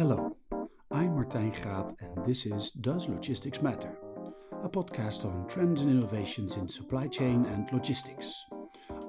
Hello, 0.00 0.34
I'm 0.90 1.10
Martijn 1.10 1.52
Graat, 1.52 1.92
and 2.00 2.24
this 2.24 2.46
is 2.46 2.70
Does 2.70 3.06
Logistics 3.06 3.60
Matter? 3.60 3.98
A 4.62 4.66
podcast 4.66 5.26
on 5.26 5.46
trends 5.46 5.82
and 5.82 5.90
innovations 5.90 6.56
in 6.56 6.70
supply 6.70 7.06
chain 7.06 7.44
and 7.44 7.70
logistics. 7.70 8.46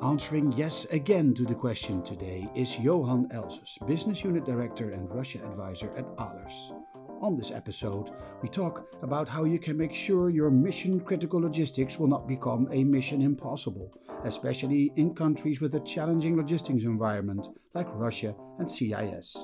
Answering 0.04 0.52
yes 0.52 0.84
again 0.92 1.34
to 1.36 1.46
the 1.46 1.56
question 1.56 2.04
today 2.04 2.46
is 2.56 2.78
Johan 2.78 3.30
Elzes, 3.30 3.78
Business 3.88 4.26
Unit 4.26 4.44
Director 4.44 4.90
and 4.90 5.10
Russia 5.10 5.40
Advisor 5.46 5.94
at 5.96 6.14
Ahlers. 6.18 6.76
On 7.22 7.38
this 7.38 7.52
episode, 7.52 8.10
we 8.44 8.50
talk 8.50 8.86
about 9.02 9.30
how 9.30 9.46
you 9.46 9.60
can 9.60 9.78
make 9.78 9.94
sure 9.94 10.30
your 10.30 10.52
mission 10.52 11.00
critical 11.00 11.40
logistics 11.40 12.00
will 12.00 12.10
not 12.10 12.28
become 12.28 12.68
a 12.70 12.84
mission 12.84 13.22
impossible, 13.22 13.94
especially 14.26 14.92
in 14.98 15.16
countries 15.16 15.62
with 15.62 15.74
a 15.76 15.86
challenging 15.86 16.36
logistics 16.36 16.84
environment 16.84 17.48
like 17.74 17.88
Russia 17.94 18.36
and 18.60 18.70
CIS. 18.70 19.38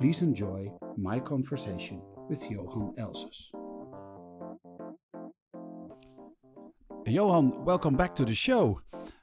Please 0.00 0.22
enjoy 0.22 0.72
my 0.96 1.20
conversation 1.20 2.00
with 2.30 2.42
Johan 2.50 2.94
Elzes. 2.96 3.50
Johan, 7.06 7.66
welcome 7.66 7.96
back 7.96 8.14
to 8.14 8.24
the 8.24 8.32
show. 8.32 8.80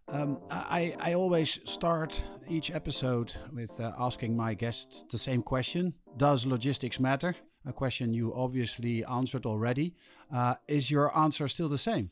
Um, 0.08 0.38
I, 0.52 0.95
I 1.00 1.16
always 1.16 1.59
start 1.66 2.22
each 2.48 2.70
episode 2.70 3.34
with 3.52 3.80
uh, 3.80 3.94
asking 3.98 4.38
my 4.38 4.53
guests 4.53 5.03
the 5.09 5.17
same 5.17 5.41
question 5.41 5.95
Does 6.16 6.45
logistics 6.45 7.00
matter? 7.00 7.36
A 7.66 7.73
question 7.73 8.14
you 8.14 8.31
obviously 8.36 9.03
answered 9.05 9.48
already. 9.48 9.95
Uh, 10.31 10.53
is 10.67 10.91
your 10.91 11.17
answer 11.17 11.48
still 11.48 11.70
the 11.70 11.80
same? 11.80 12.12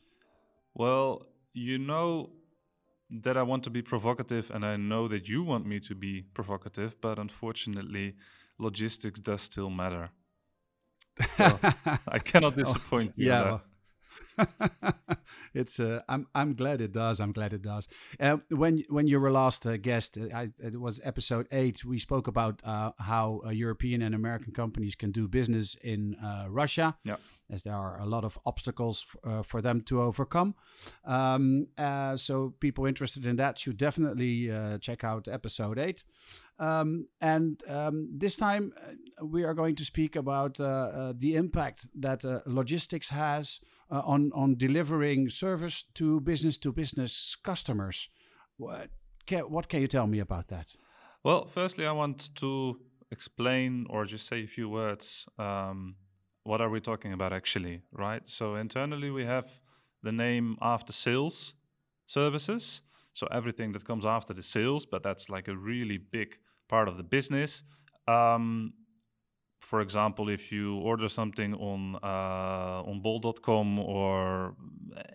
Well, 0.74 1.28
you 1.52 1.78
know 1.78 2.30
that 3.10 3.36
I 3.36 3.44
want 3.44 3.62
to 3.62 3.70
be 3.70 3.82
provocative, 3.82 4.50
and 4.52 4.66
I 4.66 4.76
know 4.76 5.06
that 5.06 5.28
you 5.28 5.44
want 5.44 5.66
me 5.66 5.78
to 5.78 5.94
be 5.94 6.24
provocative, 6.34 7.00
but 7.00 7.20
unfortunately, 7.20 8.16
logistics 8.58 9.20
does 9.20 9.42
still 9.42 9.70
matter. 9.70 10.10
So 11.36 11.58
I 12.08 12.18
cannot 12.18 12.54
oh, 12.54 12.62
disappoint 12.62 13.12
oh, 13.12 13.20
you. 13.20 13.28
Yeah. 13.28 13.58
it's 15.54 15.80
uh, 15.80 16.00
I'm 16.08 16.26
I'm 16.34 16.54
glad 16.54 16.80
it 16.80 16.92
does. 16.92 17.20
I'm 17.20 17.32
glad 17.32 17.52
it 17.52 17.62
does. 17.62 17.88
Uh, 18.20 18.38
when 18.50 18.84
when 18.88 19.06
you 19.06 19.20
were 19.20 19.30
last 19.30 19.66
uh, 19.66 19.76
guest, 19.76 20.18
uh, 20.18 20.34
I, 20.34 20.50
it 20.58 20.78
was 20.80 21.00
episode 21.04 21.46
eight. 21.52 21.84
We 21.84 21.98
spoke 21.98 22.26
about 22.26 22.62
uh, 22.64 22.92
how 22.98 23.40
uh, 23.46 23.50
European 23.50 24.02
and 24.02 24.14
American 24.14 24.52
companies 24.52 24.94
can 24.94 25.10
do 25.10 25.28
business 25.28 25.74
in 25.82 26.16
Russia. 26.48 26.96
Yeah. 27.04 27.16
As 27.48 27.62
there 27.62 27.74
are 27.74 28.00
a 28.00 28.06
lot 28.06 28.24
of 28.24 28.36
obstacles 28.44 29.06
for 29.44 29.62
them 29.62 29.80
to 29.82 30.02
overcome. 30.02 30.56
Um, 31.04 31.68
so 32.16 32.54
people 32.58 32.86
interested 32.86 33.24
in 33.24 33.36
that 33.36 33.56
should 33.56 33.76
definitely 33.76 34.50
check 34.80 35.04
out 35.04 35.28
episode 35.28 35.78
eight. 35.78 36.02
Um, 36.58 37.08
and 37.20 37.60
um, 37.68 38.08
this 38.16 38.36
time 38.36 38.72
we 39.22 39.44
are 39.44 39.54
going 39.54 39.76
to 39.76 39.84
speak 39.84 40.16
about 40.16 40.54
the 40.56 41.34
impact 41.34 41.86
that 42.00 42.24
logistics 42.46 43.10
has 43.10 43.60
uh, 43.90 44.02
on 44.04 44.32
on 44.34 44.56
delivering 44.56 45.30
service 45.30 45.84
to 45.94 46.20
business 46.20 46.58
to 46.58 46.72
business 46.72 47.36
customers. 47.42 48.08
What 48.56 48.90
can, 49.26 49.40
what 49.50 49.68
can 49.68 49.80
you 49.80 49.88
tell 49.88 50.06
me 50.06 50.20
about 50.20 50.48
that? 50.48 50.76
Well, 51.22 51.46
firstly, 51.46 51.86
I 51.86 51.92
want 51.92 52.34
to 52.36 52.80
explain 53.10 53.86
or 53.90 54.04
just 54.04 54.26
say 54.26 54.42
a 54.42 54.46
few 54.46 54.68
words. 54.68 55.26
Um, 55.38 55.96
what 56.44 56.60
are 56.60 56.70
we 56.70 56.80
talking 56.80 57.12
about 57.12 57.32
actually, 57.32 57.82
right? 57.92 58.22
So 58.26 58.54
internally, 58.56 59.10
we 59.10 59.24
have 59.24 59.46
the 60.02 60.12
name 60.12 60.56
after 60.60 60.92
sales 60.92 61.54
services. 62.06 62.82
So 63.14 63.26
everything 63.32 63.72
that 63.72 63.84
comes 63.84 64.04
after 64.04 64.34
the 64.34 64.42
sales, 64.42 64.86
but 64.86 65.02
that's 65.02 65.28
like 65.28 65.48
a 65.48 65.56
really 65.56 65.98
big 65.98 66.36
part 66.68 66.88
of 66.88 66.96
the 66.96 67.02
business. 67.02 67.62
Um, 68.08 68.72
for 69.60 69.80
example, 69.80 70.28
if 70.28 70.52
you 70.52 70.78
order 70.78 71.08
something 71.08 71.54
on 71.54 71.96
uh, 72.02 72.82
on 72.90 73.78
or 73.78 74.54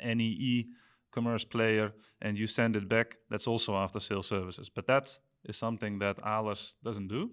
any 0.02 0.26
e-commerce 0.26 1.46
player 1.46 1.94
and 2.22 2.38
you 2.38 2.48
send 2.48 2.76
it 2.76 2.90
back, 2.90 3.16
that's 3.30 3.48
also 3.48 3.76
after 3.76 4.00
sales 4.00 4.28
services. 4.28 4.70
But 4.70 4.88
that 4.88 5.18
is 5.46 5.58
something 5.58 6.00
that 6.00 6.18
Ahlers 6.18 6.74
doesn't 6.84 7.08
do. 7.08 7.32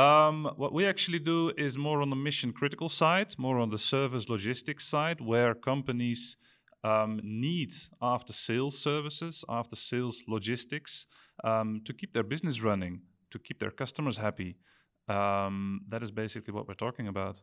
Um, 0.00 0.48
what 0.56 0.72
we 0.72 0.86
actually 0.86 1.18
do 1.18 1.52
is 1.58 1.76
more 1.76 2.00
on 2.00 2.10
the 2.10 2.16
mission 2.16 2.52
critical 2.52 2.88
side, 2.88 3.34
more 3.38 3.58
on 3.58 3.70
the 3.70 3.78
service 3.78 4.28
logistics 4.28 4.86
side, 4.86 5.20
where 5.20 5.54
companies 5.54 6.36
um, 6.84 7.20
need 7.24 7.72
after 8.00 8.32
sales 8.32 8.78
services, 8.78 9.44
after 9.48 9.76
sales 9.76 10.22
logistics 10.28 11.06
um, 11.42 11.80
to 11.84 11.92
keep 11.92 12.12
their 12.12 12.22
business 12.22 12.62
running, 12.62 13.00
to 13.30 13.38
keep 13.38 13.58
their 13.58 13.70
customers 13.70 14.16
happy. 14.16 14.56
Um, 15.08 15.82
that 15.88 16.02
is 16.02 16.10
basically 16.10 16.54
what 16.54 16.68
we're 16.68 16.74
talking 16.74 17.08
about. 17.08 17.42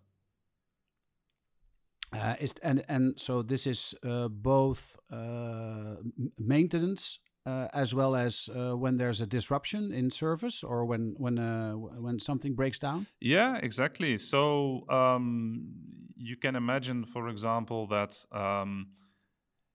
Uh, 2.13 2.35
is 2.39 2.53
and 2.63 2.85
and 2.87 3.19
so 3.19 3.41
this 3.41 3.67
is 3.67 3.93
uh, 4.05 4.29
both 4.29 4.97
uh, 5.11 5.95
maintenance 6.39 7.19
uh, 7.47 7.67
as 7.73 7.93
well 7.93 8.15
as 8.15 8.49
uh, 8.49 8.75
when 8.75 8.97
there's 8.97 9.21
a 9.21 9.25
disruption 9.25 9.93
in 9.93 10.11
service 10.11 10.63
or 10.63 10.85
when 10.85 11.15
when 11.17 11.39
uh, 11.39 11.73
when 11.73 12.19
something 12.19 12.55
breaks 12.55 12.79
down. 12.79 13.07
Yeah, 13.19 13.57
exactly. 13.61 14.17
So 14.17 14.83
um, 14.89 15.67
you 16.15 16.35
can 16.37 16.55
imagine, 16.55 17.05
for 17.05 17.29
example, 17.29 17.87
that 17.87 18.15
um, 18.31 18.87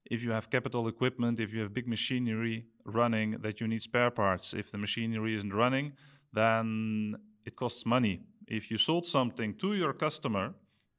if 0.04 0.22
you 0.22 0.32
have 0.32 0.50
capital 0.50 0.88
equipment, 0.88 1.40
if 1.40 1.52
you 1.52 1.60
have 1.60 1.72
big 1.72 1.88
machinery 1.88 2.66
running, 2.84 3.36
that 3.42 3.60
you 3.60 3.68
need 3.68 3.82
spare 3.82 4.10
parts. 4.10 4.54
If 4.54 4.70
the 4.70 4.78
machinery 4.78 5.34
isn't 5.34 5.52
running, 5.52 5.92
then 6.32 7.16
it 7.44 7.56
costs 7.56 7.86
money. 7.86 8.20
If 8.46 8.70
you 8.70 8.78
sold 8.78 9.06
something 9.06 9.54
to 9.58 9.74
your 9.74 9.92
customer 9.92 10.54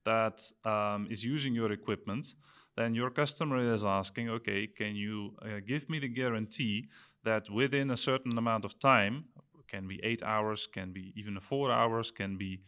that 0.05 0.41
um, 0.65 1.07
is 1.09 1.23
using 1.23 1.53
your 1.53 1.71
equipment, 1.71 2.35
then 2.75 2.95
your 2.95 3.09
customer 3.09 3.73
is 3.73 3.83
asking, 3.83 4.29
okay, 4.29 4.67
can 4.67 4.95
you 4.95 5.35
uh, 5.41 5.59
give 5.65 5.89
me 5.89 5.99
the 5.99 6.07
guarantee 6.07 6.87
that 7.23 7.49
within 7.49 7.91
a 7.91 7.97
certain 7.97 8.37
amount 8.37 8.65
of 8.65 8.79
time, 8.79 9.25
can 9.67 9.87
be 9.87 9.99
eight 10.03 10.21
hours, 10.23 10.67
can 10.67 10.91
be 10.91 11.13
even 11.15 11.39
four 11.39 11.71
hours, 11.71 12.11
can 12.11 12.37
be 12.37 12.61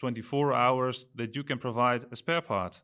24 0.00 0.52
hours, 0.52 1.06
that 1.14 1.36
you 1.36 1.44
can 1.44 1.58
provide 1.58 2.04
a 2.10 2.16
spare 2.16 2.40
part 2.40 2.82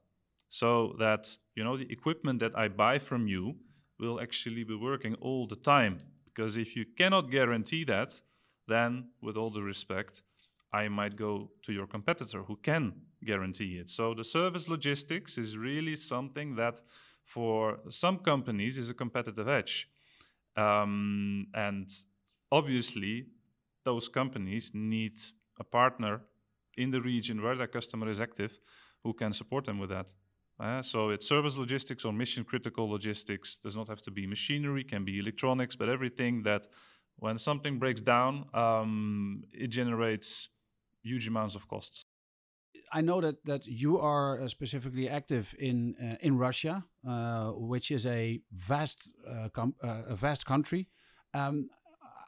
so 0.49 0.95
that 0.99 1.37
you 1.55 1.65
know 1.65 1.77
the 1.77 1.91
equipment 1.91 2.41
that 2.41 2.57
I 2.57 2.69
buy 2.69 2.99
from 2.99 3.27
you 3.27 3.57
will 4.01 4.21
actually 4.21 4.65
be 4.65 4.75
working 4.75 5.15
all 5.21 5.47
the 5.47 5.57
time. 5.57 5.99
Because 6.25 6.57
if 6.57 6.77
you 6.77 6.85
cannot 6.97 7.31
guarantee 7.31 7.85
that, 7.85 8.21
then 8.67 9.09
with 9.21 9.37
all 9.37 9.51
the 9.51 9.63
respect, 9.63 10.23
I 10.73 10.89
might 10.89 11.17
go 11.17 11.51
to 11.63 11.73
your 11.73 11.87
competitor 11.87 12.43
who 12.43 12.57
can 12.57 12.93
guarantee 13.25 13.79
it. 13.79 13.91
So 13.91 14.15
the 14.15 14.25
service 14.25 14.69
logistics 14.69 15.37
is 15.37 15.57
really 15.57 15.97
something 15.97 16.55
that 16.57 16.81
for 17.25 17.81
some 17.89 18.19
companies 18.19 18.79
is 18.79 18.91
a 18.91 18.95
competitive 18.95 19.49
edge. 19.49 19.89
Um, 20.57 21.47
and 21.55 21.89
obviously, 22.53 23.27
those 23.85 24.09
companies 24.09 24.71
need 24.75 25.17
a 25.59 25.65
partner 25.65 26.21
in 26.77 26.91
the 26.91 27.01
region 27.01 27.43
where 27.43 27.57
their 27.57 27.67
customer 27.67 28.09
is 28.09 28.21
active 28.21 28.59
who 29.03 29.13
can 29.13 29.33
support 29.33 29.65
them 29.65 29.79
with 29.79 29.91
that. 29.91 30.13
Uh, 30.61 30.83
so 30.83 31.09
it's 31.09 31.27
service 31.27 31.57
logistics 31.57 32.05
or 32.05 32.13
mission 32.13 32.45
critical 32.45 32.89
logistics. 32.91 33.57
Does 33.57 33.77
not 33.77 33.89
have 33.89 34.03
to 34.03 34.11
be 34.11 34.27
machinery, 34.27 34.85
can 34.85 35.05
be 35.05 35.19
electronics, 35.19 35.75
but 35.75 35.89
everything 35.89 36.43
that 36.43 36.67
when 37.17 37.39
something 37.39 37.79
breaks 37.79 38.01
down, 38.01 38.45
um, 38.53 39.43
it 39.53 39.69
generates 39.69 40.49
huge 41.03 41.27
amounts 41.29 41.55
of 41.55 41.67
costs. 41.67 42.05
I 42.93 43.01
know 43.01 43.21
that 43.21 43.37
that 43.45 43.67
you 43.67 43.99
are 44.01 44.43
uh, 44.43 44.49
specifically 44.49 45.09
active 45.09 45.55
in 45.59 45.95
uh, 46.03 46.17
in 46.21 46.37
Russia, 46.37 46.85
uh, 47.09 47.53
which 47.53 47.91
is 47.91 48.05
a 48.05 48.41
vast 48.53 49.11
uh, 49.27 49.49
uh, 49.57 50.03
a 50.09 50.17
vast 50.17 50.45
country. 50.45 50.89
Um, 51.33 51.69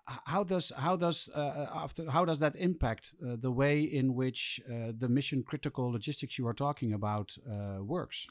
how 0.07 0.43
does 0.45 0.73
how 0.77 0.97
does 0.97 1.29
uh, 1.35 1.67
after 1.75 2.11
how 2.11 2.25
does 2.25 2.39
that 2.41 2.55
impact 2.57 3.15
the 3.21 3.51
way 3.51 3.83
in 3.83 4.15
which 4.15 4.61
the 4.67 5.09
mission 5.09 5.43
critical 5.43 5.91
logistics 5.93 6.39
you 6.39 6.47
are 6.47 6.55
talking 6.55 6.93
about 6.93 7.37
works? 7.81 8.27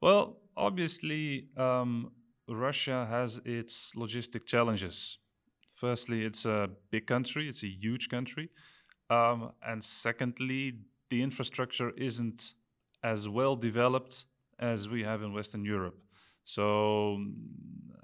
Well, 0.00 0.38
obviously, 0.56 1.48
um, 1.58 2.10
Russia 2.48 3.06
has 3.10 3.40
its 3.44 3.92
logistic 3.94 4.46
challenges. 4.46 5.18
Firstly, 5.74 6.24
it's 6.24 6.46
a 6.46 6.68
big 6.90 7.06
country, 7.06 7.48
it's 7.48 7.62
a 7.64 7.68
huge 7.68 8.08
country. 8.08 8.48
Um, 9.10 9.52
and 9.66 9.82
secondly, 9.82 10.74
the 11.10 11.22
infrastructure 11.22 11.90
isn't 11.96 12.54
as 13.02 13.28
well 13.28 13.56
developed 13.56 14.24
as 14.58 14.88
we 14.88 15.02
have 15.02 15.22
in 15.22 15.32
Western 15.32 15.64
Europe. 15.64 15.98
So, 16.44 17.24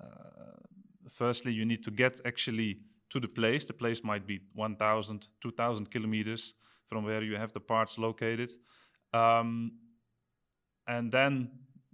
uh, 0.00 0.58
firstly, 1.10 1.52
you 1.52 1.64
need 1.64 1.84
to 1.84 1.90
get 1.90 2.20
actually 2.26 2.80
to 3.10 3.20
the 3.20 3.28
place. 3.28 3.64
The 3.64 3.72
place 3.72 4.02
might 4.04 4.26
be 4.26 4.40
1,000, 4.54 5.28
2,000 5.40 5.90
kilometers 5.90 6.54
from 6.88 7.04
where 7.04 7.22
you 7.22 7.36
have 7.36 7.52
the 7.52 7.60
parts 7.60 7.98
located. 7.98 8.50
Um, 9.12 9.78
and 10.86 11.10
then, 11.10 11.50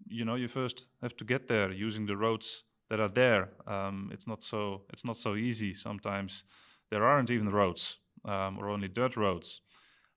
you 0.06 0.24
know, 0.24 0.34
you 0.34 0.48
first 0.48 0.86
have 1.02 1.16
to 1.16 1.24
get 1.24 1.48
there 1.48 1.72
using 1.72 2.06
the 2.06 2.16
roads 2.16 2.64
that 2.90 3.00
are 3.00 3.08
there. 3.08 3.50
Um, 3.66 4.10
it's 4.12 4.26
not 4.26 4.42
so 4.44 4.84
it's 4.92 5.04
not 5.04 5.16
so 5.16 5.34
easy 5.34 5.72
sometimes. 5.74 6.44
There 6.90 7.04
aren't 7.04 7.30
even 7.30 7.48
roads 7.48 7.98
um, 8.24 8.58
or 8.58 8.68
only 8.68 8.88
dirt 8.88 9.16
roads. 9.16 9.62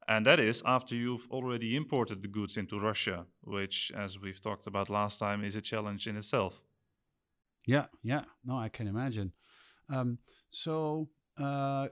And 0.07 0.25
that 0.25 0.39
is 0.39 0.61
after 0.65 0.95
you've 0.95 1.27
already 1.31 1.75
imported 1.75 2.21
the 2.21 2.27
goods 2.27 2.57
into 2.57 2.79
Russia, 2.79 3.25
which, 3.41 3.91
as 3.95 4.19
we've 4.19 4.41
talked 4.41 4.67
about 4.67 4.89
last 4.89 5.17
time, 5.19 5.43
is 5.43 5.55
a 5.55 5.61
challenge 5.61 6.07
in 6.07 6.17
itself. 6.17 6.61
Yeah, 7.65 7.87
yeah. 8.03 8.25
No, 8.43 8.57
I 8.57 8.69
can 8.69 8.87
imagine. 8.87 9.33
Um, 9.89 10.19
so, 10.55 11.09
uh, 11.37 11.87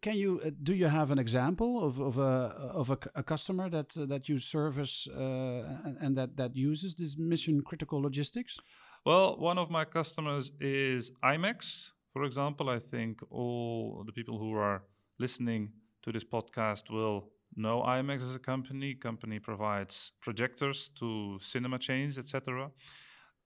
can 0.00 0.16
you 0.16 0.40
uh, 0.46 0.50
do 0.62 0.72
you 0.72 0.86
have 0.86 1.10
an 1.10 1.18
example 1.18 1.84
of, 1.84 2.00
of 2.00 2.18
a 2.18 2.32
of 2.80 2.90
a, 2.90 2.98
a 3.16 3.22
customer 3.24 3.68
that 3.68 3.96
uh, 3.96 4.06
that 4.06 4.28
you 4.28 4.38
service 4.38 5.08
uh, 5.08 5.80
and, 5.84 5.96
and, 6.00 6.16
that 6.16 6.36
that 6.36 6.54
uses 6.54 6.94
this 6.94 7.16
mission 7.18 7.60
critical 7.62 8.00
logistics? 8.00 8.60
Well, 9.04 9.36
one 9.38 9.58
of 9.58 9.68
my 9.68 9.84
customers 9.84 10.52
is 10.60 11.10
IMAX, 11.24 11.90
for 12.12 12.22
example. 12.22 12.70
I 12.70 12.78
think 12.78 13.20
all 13.30 14.04
the 14.06 14.12
people 14.12 14.38
who 14.38 14.54
are 14.54 14.84
listening 15.18 15.72
to 16.04 16.12
this 16.12 16.24
podcast 16.24 16.90
will 16.90 17.30
know 17.56 17.82
IMAX 17.82 18.22
as 18.22 18.36
a 18.36 18.44
company. 18.52 18.94
Company 18.94 19.40
provides 19.40 20.12
projectors 20.20 20.90
to 21.00 21.38
cinema 21.42 21.78
chains, 21.80 22.16
etc. 22.16 22.70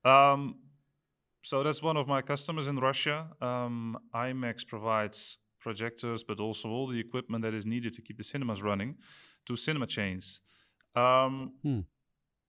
Um, 0.05 0.55
so 1.41 1.63
that's 1.63 1.81
one 1.81 1.97
of 1.97 2.07
my 2.07 2.21
customers 2.21 2.67
in 2.67 2.77
Russia. 2.77 3.27
Um, 3.41 3.97
IMAX 4.13 4.67
provides 4.67 5.37
projectors, 5.59 6.23
but 6.23 6.39
also 6.39 6.69
all 6.69 6.87
the 6.87 6.99
equipment 6.99 7.43
that 7.43 7.53
is 7.53 7.65
needed 7.65 7.93
to 7.95 8.01
keep 8.01 8.17
the 8.17 8.23
cinemas 8.23 8.61
running 8.61 8.95
to 9.45 9.55
cinema 9.55 9.87
chains. 9.87 10.41
Um, 10.95 11.53
hmm. 11.63 11.79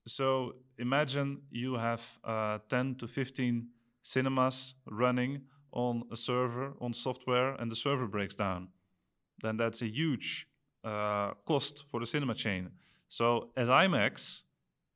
So 0.06 0.54
imagine 0.78 1.42
you 1.50 1.74
have 1.74 2.02
uh, 2.24 2.58
10 2.68 2.96
to 2.96 3.06
15 3.06 3.68
cinemas 4.02 4.74
running 4.86 5.42
on 5.72 6.02
a 6.10 6.16
server, 6.16 6.72
on 6.80 6.92
software, 6.92 7.54
and 7.54 7.70
the 7.70 7.76
server 7.76 8.06
breaks 8.06 8.34
down. 8.34 8.68
Then 9.42 9.56
that's 9.56 9.82
a 9.82 9.86
huge 9.86 10.48
uh, 10.84 11.32
cost 11.46 11.84
for 11.90 12.00
the 12.00 12.06
cinema 12.06 12.34
chain. 12.34 12.70
So 13.08 13.50
as 13.56 13.68
IMAX, 13.68 14.42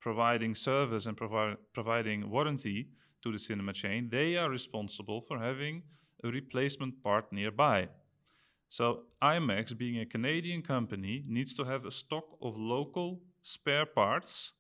providing 0.00 0.54
service 0.54 1.06
and 1.06 1.16
provi- 1.16 1.56
providing 1.72 2.30
warranty 2.30 2.88
to 3.24 3.32
the 3.32 3.38
cinema 3.38 3.72
chain, 3.72 4.08
they 4.10 4.36
are 4.36 4.48
responsible 4.48 5.20
for 5.20 5.38
having 5.38 5.82
a 6.22 6.28
replacement 6.28 7.02
part 7.02 7.32
nearby. 7.32 7.88
So 8.68 9.04
IMAX, 9.22 9.76
being 9.76 10.00
a 10.00 10.06
Canadian 10.06 10.62
company, 10.62 11.24
needs 11.26 11.54
to 11.54 11.64
have 11.64 11.84
a 11.84 11.90
stock 11.90 12.24
of 12.40 12.56
local 12.56 13.20
spare 13.42 13.86
parts 13.86 14.52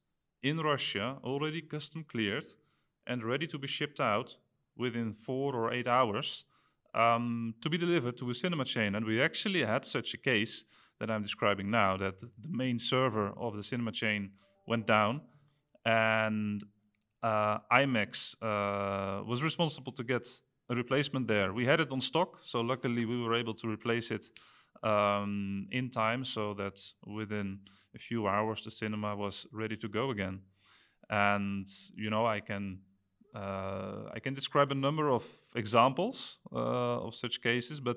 in 0.42 0.58
Russia, 0.58 1.16
already 1.24 1.62
custom 1.62 2.04
cleared 2.04 2.46
and 3.06 3.22
ready 3.22 3.46
to 3.46 3.58
be 3.58 3.68
shipped 3.68 4.00
out 4.00 4.36
within 4.76 5.12
four 5.12 5.54
or 5.54 5.72
eight 5.72 5.86
hours 5.86 6.44
um, 6.94 7.54
to 7.60 7.70
be 7.70 7.78
delivered 7.78 8.16
to 8.18 8.30
a 8.30 8.34
cinema 8.34 8.64
chain. 8.64 8.94
And 8.94 9.04
we 9.04 9.22
actually 9.22 9.64
had 9.64 9.84
such 9.84 10.14
a 10.14 10.18
case 10.18 10.64
that 11.00 11.10
I'm 11.10 11.22
describing 11.22 11.70
now 11.70 11.96
that 11.96 12.20
the 12.20 12.28
main 12.48 12.78
server 12.78 13.32
of 13.38 13.56
the 13.56 13.62
cinema 13.62 13.92
chain 13.92 14.30
went 14.66 14.86
down 14.86 15.20
and 15.84 16.62
uh, 17.24 17.58
IMAX 17.72 18.36
uh, 18.42 19.24
was 19.24 19.42
responsible 19.42 19.92
to 19.92 20.04
get 20.04 20.26
a 20.68 20.74
replacement 20.74 21.26
there. 21.26 21.52
We 21.54 21.64
had 21.64 21.80
it 21.80 21.90
on 21.90 22.00
stock, 22.00 22.38
so 22.42 22.60
luckily 22.60 23.06
we 23.06 23.22
were 23.22 23.34
able 23.34 23.54
to 23.54 23.68
replace 23.68 24.10
it 24.10 24.28
um, 24.82 25.66
in 25.70 25.90
time 25.90 26.24
so 26.24 26.52
that 26.54 26.78
within 27.06 27.60
a 27.94 27.98
few 27.98 28.26
hours 28.26 28.62
the 28.62 28.70
cinema 28.70 29.16
was 29.16 29.46
ready 29.52 29.76
to 29.78 29.88
go 29.88 30.10
again. 30.10 30.40
And 31.08 31.66
you 31.96 32.10
know, 32.10 32.26
I 32.26 32.40
can 32.40 32.80
uh, 33.34 34.10
I 34.14 34.20
can 34.20 34.34
describe 34.34 34.70
a 34.70 34.74
number 34.74 35.10
of 35.10 35.26
examples 35.56 36.38
uh, 36.52 37.06
of 37.06 37.14
such 37.14 37.42
cases, 37.42 37.80
but 37.80 37.96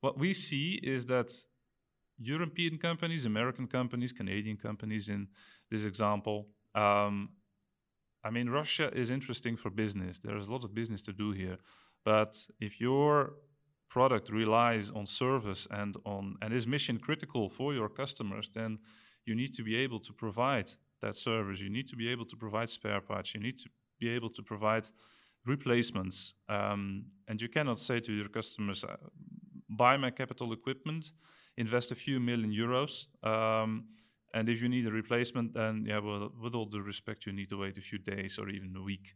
what 0.00 0.18
we 0.18 0.34
see 0.34 0.80
is 0.82 1.06
that 1.06 1.32
European 2.18 2.78
companies, 2.78 3.24
American 3.24 3.66
companies, 3.66 4.12
Canadian 4.12 4.56
companies 4.56 5.08
in 5.08 5.28
this 5.70 5.84
example, 5.84 6.48
um, 6.74 7.28
I 8.24 8.30
mean, 8.30 8.48
Russia 8.48 8.90
is 8.94 9.10
interesting 9.10 9.56
for 9.56 9.70
business. 9.70 10.20
There's 10.20 10.46
a 10.46 10.50
lot 10.50 10.64
of 10.64 10.74
business 10.74 11.02
to 11.02 11.12
do 11.12 11.32
here. 11.32 11.58
But 12.04 12.46
if 12.60 12.80
your 12.80 13.34
product 13.88 14.30
relies 14.30 14.90
on 14.90 15.06
service 15.06 15.66
and 15.70 15.96
on 16.04 16.36
and 16.40 16.54
is 16.54 16.66
mission 16.66 16.98
critical 16.98 17.48
for 17.48 17.74
your 17.74 17.88
customers, 17.88 18.50
then 18.54 18.78
you 19.26 19.34
need 19.34 19.54
to 19.54 19.62
be 19.62 19.76
able 19.76 20.00
to 20.00 20.12
provide 20.12 20.70
that 21.00 21.16
service. 21.16 21.60
You 21.60 21.70
need 21.70 21.88
to 21.88 21.96
be 21.96 22.08
able 22.08 22.24
to 22.26 22.36
provide 22.36 22.70
spare 22.70 23.00
parts. 23.00 23.34
You 23.34 23.40
need 23.40 23.58
to 23.58 23.68
be 24.00 24.08
able 24.08 24.30
to 24.30 24.42
provide 24.42 24.86
replacements. 25.46 26.34
Um, 26.48 27.06
and 27.28 27.40
you 27.40 27.48
cannot 27.48 27.80
say 27.80 28.00
to 28.00 28.12
your 28.12 28.28
customers, 28.28 28.84
uh, 28.84 28.96
buy 29.68 29.96
my 29.96 30.10
capital 30.10 30.52
equipment, 30.52 31.12
invest 31.56 31.92
a 31.92 31.94
few 31.94 32.20
million 32.20 32.52
euros. 32.52 33.06
Um, 33.22 33.84
and 34.34 34.48
if 34.48 34.62
you 34.62 34.68
need 34.68 34.86
a 34.86 34.90
replacement, 34.90 35.52
then 35.52 35.84
yeah, 35.86 35.98
well, 35.98 36.32
with 36.42 36.54
all 36.54 36.66
due 36.66 36.80
respect, 36.80 37.26
you 37.26 37.32
need 37.32 37.50
to 37.50 37.58
wait 37.58 37.76
a 37.76 37.82
few 37.82 37.98
days 37.98 38.38
or 38.38 38.48
even 38.48 38.74
a 38.76 38.82
week. 38.82 39.14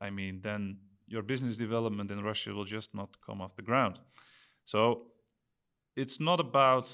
I 0.00 0.10
mean, 0.10 0.40
then 0.42 0.78
your 1.06 1.22
business 1.22 1.56
development 1.56 2.10
in 2.10 2.22
Russia 2.22 2.52
will 2.52 2.64
just 2.64 2.94
not 2.94 3.10
come 3.24 3.40
off 3.40 3.54
the 3.56 3.62
ground. 3.62 3.98
So 4.64 5.08
it's 5.96 6.20
not 6.20 6.40
about 6.40 6.90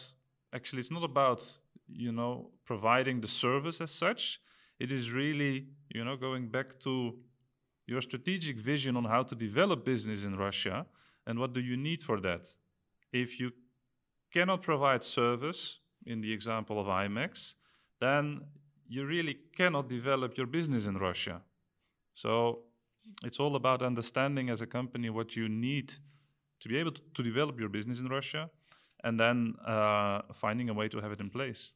actually 0.52 0.80
it's 0.80 0.90
not 0.90 1.04
about 1.04 1.46
you 1.88 2.12
know 2.12 2.50
providing 2.64 3.20
the 3.20 3.28
service 3.28 3.80
as 3.80 3.90
such. 3.90 4.40
It 4.80 4.90
is 4.90 5.12
really 5.12 5.68
you 5.94 6.04
know 6.04 6.16
going 6.16 6.48
back 6.48 6.80
to 6.80 7.16
your 7.86 8.02
strategic 8.02 8.56
vision 8.56 8.96
on 8.96 9.04
how 9.04 9.22
to 9.22 9.34
develop 9.34 9.84
business 9.84 10.24
in 10.24 10.36
Russia 10.36 10.86
and 11.26 11.38
what 11.38 11.52
do 11.52 11.60
you 11.60 11.76
need 11.76 12.02
for 12.02 12.20
that. 12.20 12.52
If 13.12 13.40
you 13.40 13.52
cannot 14.32 14.62
provide 14.62 15.02
service 15.02 15.79
in 16.06 16.20
the 16.20 16.32
example 16.32 16.80
of 16.80 16.86
IMAX, 16.86 17.54
then 18.00 18.40
you 18.88 19.06
really 19.06 19.38
cannot 19.56 19.88
develop 19.88 20.36
your 20.36 20.46
business 20.46 20.86
in 20.86 20.96
Russia. 20.98 21.42
So 22.14 22.60
it's 23.24 23.40
all 23.40 23.56
about 23.56 23.82
understanding 23.82 24.50
as 24.50 24.60
a 24.60 24.66
company 24.66 25.10
what 25.10 25.36
you 25.36 25.48
need 25.48 25.94
to 26.60 26.68
be 26.68 26.76
able 26.76 26.92
to, 26.92 27.00
to 27.14 27.22
develop 27.22 27.58
your 27.58 27.68
business 27.68 28.00
in 28.00 28.08
Russia 28.08 28.50
and 29.04 29.18
then 29.18 29.54
uh, 29.66 30.22
finding 30.32 30.68
a 30.68 30.74
way 30.74 30.88
to 30.88 31.00
have 31.00 31.12
it 31.12 31.20
in 31.20 31.30
place. 31.30 31.72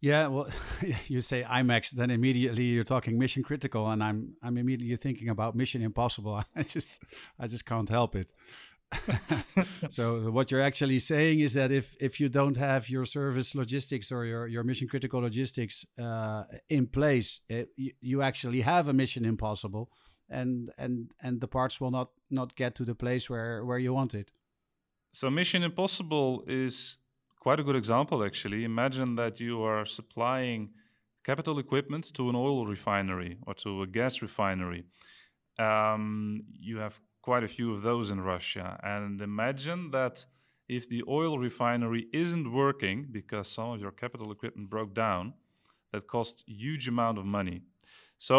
Yeah, 0.00 0.28
well, 0.28 0.48
you 1.08 1.20
say 1.20 1.42
IMAX, 1.42 1.90
then 1.90 2.10
immediately 2.10 2.64
you're 2.64 2.84
talking 2.84 3.18
mission 3.18 3.42
critical, 3.42 3.90
and 3.90 4.02
I'm 4.02 4.34
I'm 4.42 4.56
immediately 4.56 4.96
thinking 4.96 5.28
about 5.28 5.56
Mission 5.56 5.82
Impossible. 5.82 6.44
I 6.56 6.62
just 6.62 6.92
I 7.38 7.48
just 7.48 7.64
can't 7.64 7.88
help 7.88 8.14
it. 8.14 8.32
so 9.90 10.30
what 10.30 10.50
you're 10.50 10.62
actually 10.62 10.98
saying 10.98 11.40
is 11.40 11.52
that 11.54 11.70
if 11.70 11.94
if 12.00 12.18
you 12.20 12.28
don't 12.28 12.56
have 12.56 12.88
your 12.88 13.04
service 13.04 13.54
logistics 13.54 14.10
or 14.10 14.24
your 14.24 14.46
your 14.46 14.64
mission 14.64 14.88
critical 14.88 15.20
logistics 15.20 15.84
uh, 15.98 16.44
in 16.68 16.86
place, 16.86 17.40
it, 17.48 17.68
you, 17.76 17.92
you 18.00 18.22
actually 18.22 18.62
have 18.62 18.88
a 18.88 18.92
mission 18.92 19.24
impossible, 19.24 19.90
and 20.30 20.70
and 20.78 21.10
and 21.20 21.40
the 21.40 21.48
parts 21.48 21.80
will 21.80 21.90
not 21.90 22.10
not 22.30 22.54
get 22.56 22.74
to 22.76 22.84
the 22.84 22.94
place 22.94 23.28
where 23.28 23.64
where 23.64 23.78
you 23.78 23.92
want 23.92 24.14
it. 24.14 24.30
So 25.12 25.30
mission 25.30 25.62
impossible 25.62 26.44
is 26.46 26.96
quite 27.40 27.60
a 27.60 27.64
good 27.64 27.76
example 27.76 28.24
actually. 28.24 28.64
Imagine 28.64 29.16
that 29.16 29.38
you 29.38 29.62
are 29.62 29.84
supplying 29.84 30.70
capital 31.24 31.58
equipment 31.58 32.14
to 32.14 32.30
an 32.30 32.36
oil 32.36 32.66
refinery 32.66 33.36
or 33.46 33.54
to 33.54 33.82
a 33.82 33.86
gas 33.86 34.22
refinery. 34.22 34.84
Um, 35.58 36.44
you 36.58 36.78
have 36.78 36.98
quite 37.28 37.44
a 37.44 37.54
few 37.58 37.74
of 37.74 37.82
those 37.82 38.10
in 38.10 38.20
Russia. 38.34 38.66
And 38.82 39.20
imagine 39.20 39.90
that 39.90 40.24
if 40.66 40.88
the 40.88 41.02
oil 41.06 41.38
refinery 41.38 42.06
isn't 42.24 42.50
working 42.64 43.06
because 43.18 43.46
some 43.56 43.68
of 43.74 43.80
your 43.82 43.92
capital 44.02 44.32
equipment 44.32 44.70
broke 44.70 44.94
down, 44.94 45.34
that 45.92 46.06
costs 46.06 46.42
huge 46.46 46.88
amount 46.88 47.18
of 47.18 47.26
money. 47.26 47.60
So 48.16 48.36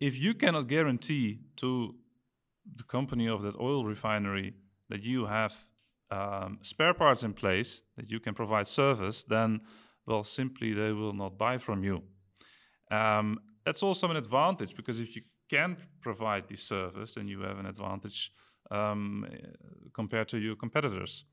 if 0.00 0.18
you 0.18 0.34
cannot 0.34 0.66
guarantee 0.66 1.38
to 1.62 1.94
the 2.80 2.86
company 2.96 3.28
of 3.28 3.42
that 3.42 3.54
oil 3.60 3.84
refinery 3.84 4.54
that 4.88 5.04
you 5.04 5.26
have 5.26 5.54
um, 6.10 6.58
spare 6.62 6.94
parts 6.94 7.22
in 7.22 7.32
place, 7.34 7.82
that 7.96 8.10
you 8.10 8.18
can 8.18 8.34
provide 8.34 8.66
service, 8.66 9.22
then, 9.22 9.60
well, 10.08 10.24
simply 10.24 10.72
they 10.72 10.90
will 10.90 11.12
not 11.12 11.38
buy 11.38 11.56
from 11.58 11.84
you. 11.84 12.02
Um, 12.90 13.38
that's 13.64 13.84
also 13.84 14.10
an 14.10 14.16
advantage 14.16 14.74
because 14.74 14.98
if 14.98 15.14
you 15.14 15.22
can 15.50 15.76
provide 16.00 16.44
this 16.48 16.62
service, 16.62 17.14
then 17.14 17.28
you 17.28 17.40
have 17.40 17.58
an 17.58 17.66
advantage 17.66 18.32
um, 18.70 19.26
compared 19.92 20.28
to 20.28 20.38
your 20.38 20.56
competitors. 20.56 21.24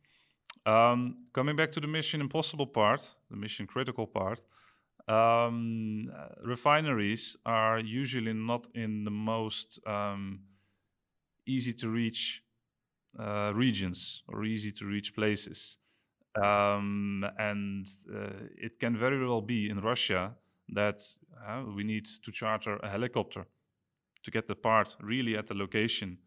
Um, 0.66 1.28
coming 1.34 1.56
back 1.56 1.72
to 1.74 1.80
the 1.80 1.88
mission 1.88 2.20
impossible 2.20 2.68
part, 2.68 3.10
the 3.30 3.38
mission 3.38 3.68
critical 3.68 4.08
part, 4.08 4.42
um, 5.08 6.12
refineries 6.44 7.38
are 7.46 7.80
usually 7.80 8.34
not 8.34 8.68
in 8.76 9.06
the 9.06 9.12
most 9.12 9.80
um, 9.88 10.42
easy 11.46 11.72
to 11.74 11.90
reach 11.90 12.44
uh, 13.18 13.54
regions 13.56 14.24
or 14.28 14.44
easy 14.44 14.72
to 14.72 14.86
reach 14.86 15.16
places. 15.16 15.78
Um, 16.36 17.26
and 17.40 17.88
uh, 18.14 18.30
it 18.58 18.80
can 18.80 18.98
very 18.98 19.26
well 19.26 19.42
be 19.42 19.70
in 19.70 19.78
Russia 19.78 20.36
that 20.70 21.02
uh, 21.48 21.64
we 21.76 21.84
need 21.84 22.08
to 22.26 22.32
charter 22.32 22.78
a 22.84 22.90
helicopter 22.90 23.46
to 24.24 24.32
get 24.32 24.48
the 24.48 24.56
part 24.56 24.96
really 25.02 25.38
at 25.38 25.48
the 25.48 25.54
location. 25.54 26.18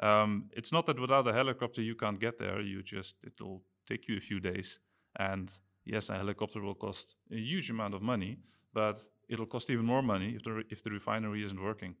Um, 0.00 0.50
it's 0.52 0.72
not 0.72 0.86
that 0.86 1.00
without 1.00 1.26
a 1.26 1.32
helicopter 1.32 1.82
you 1.82 1.94
can't 1.94 2.20
get 2.20 2.38
there. 2.38 2.60
You 2.60 2.82
just 2.82 3.16
it'll 3.24 3.62
take 3.86 4.08
you 4.08 4.16
a 4.16 4.20
few 4.20 4.40
days, 4.40 4.78
and 5.18 5.50
yes, 5.84 6.08
a 6.08 6.14
helicopter 6.14 6.60
will 6.60 6.74
cost 6.74 7.16
a 7.32 7.36
huge 7.36 7.70
amount 7.70 7.94
of 7.94 8.02
money, 8.02 8.38
but 8.72 9.02
it'll 9.28 9.46
cost 9.46 9.70
even 9.70 9.84
more 9.84 10.02
money 10.02 10.34
if 10.36 10.42
the 10.44 10.62
if 10.70 10.82
the 10.82 10.90
refinery 10.90 11.44
isn't 11.44 11.60
working. 11.60 11.96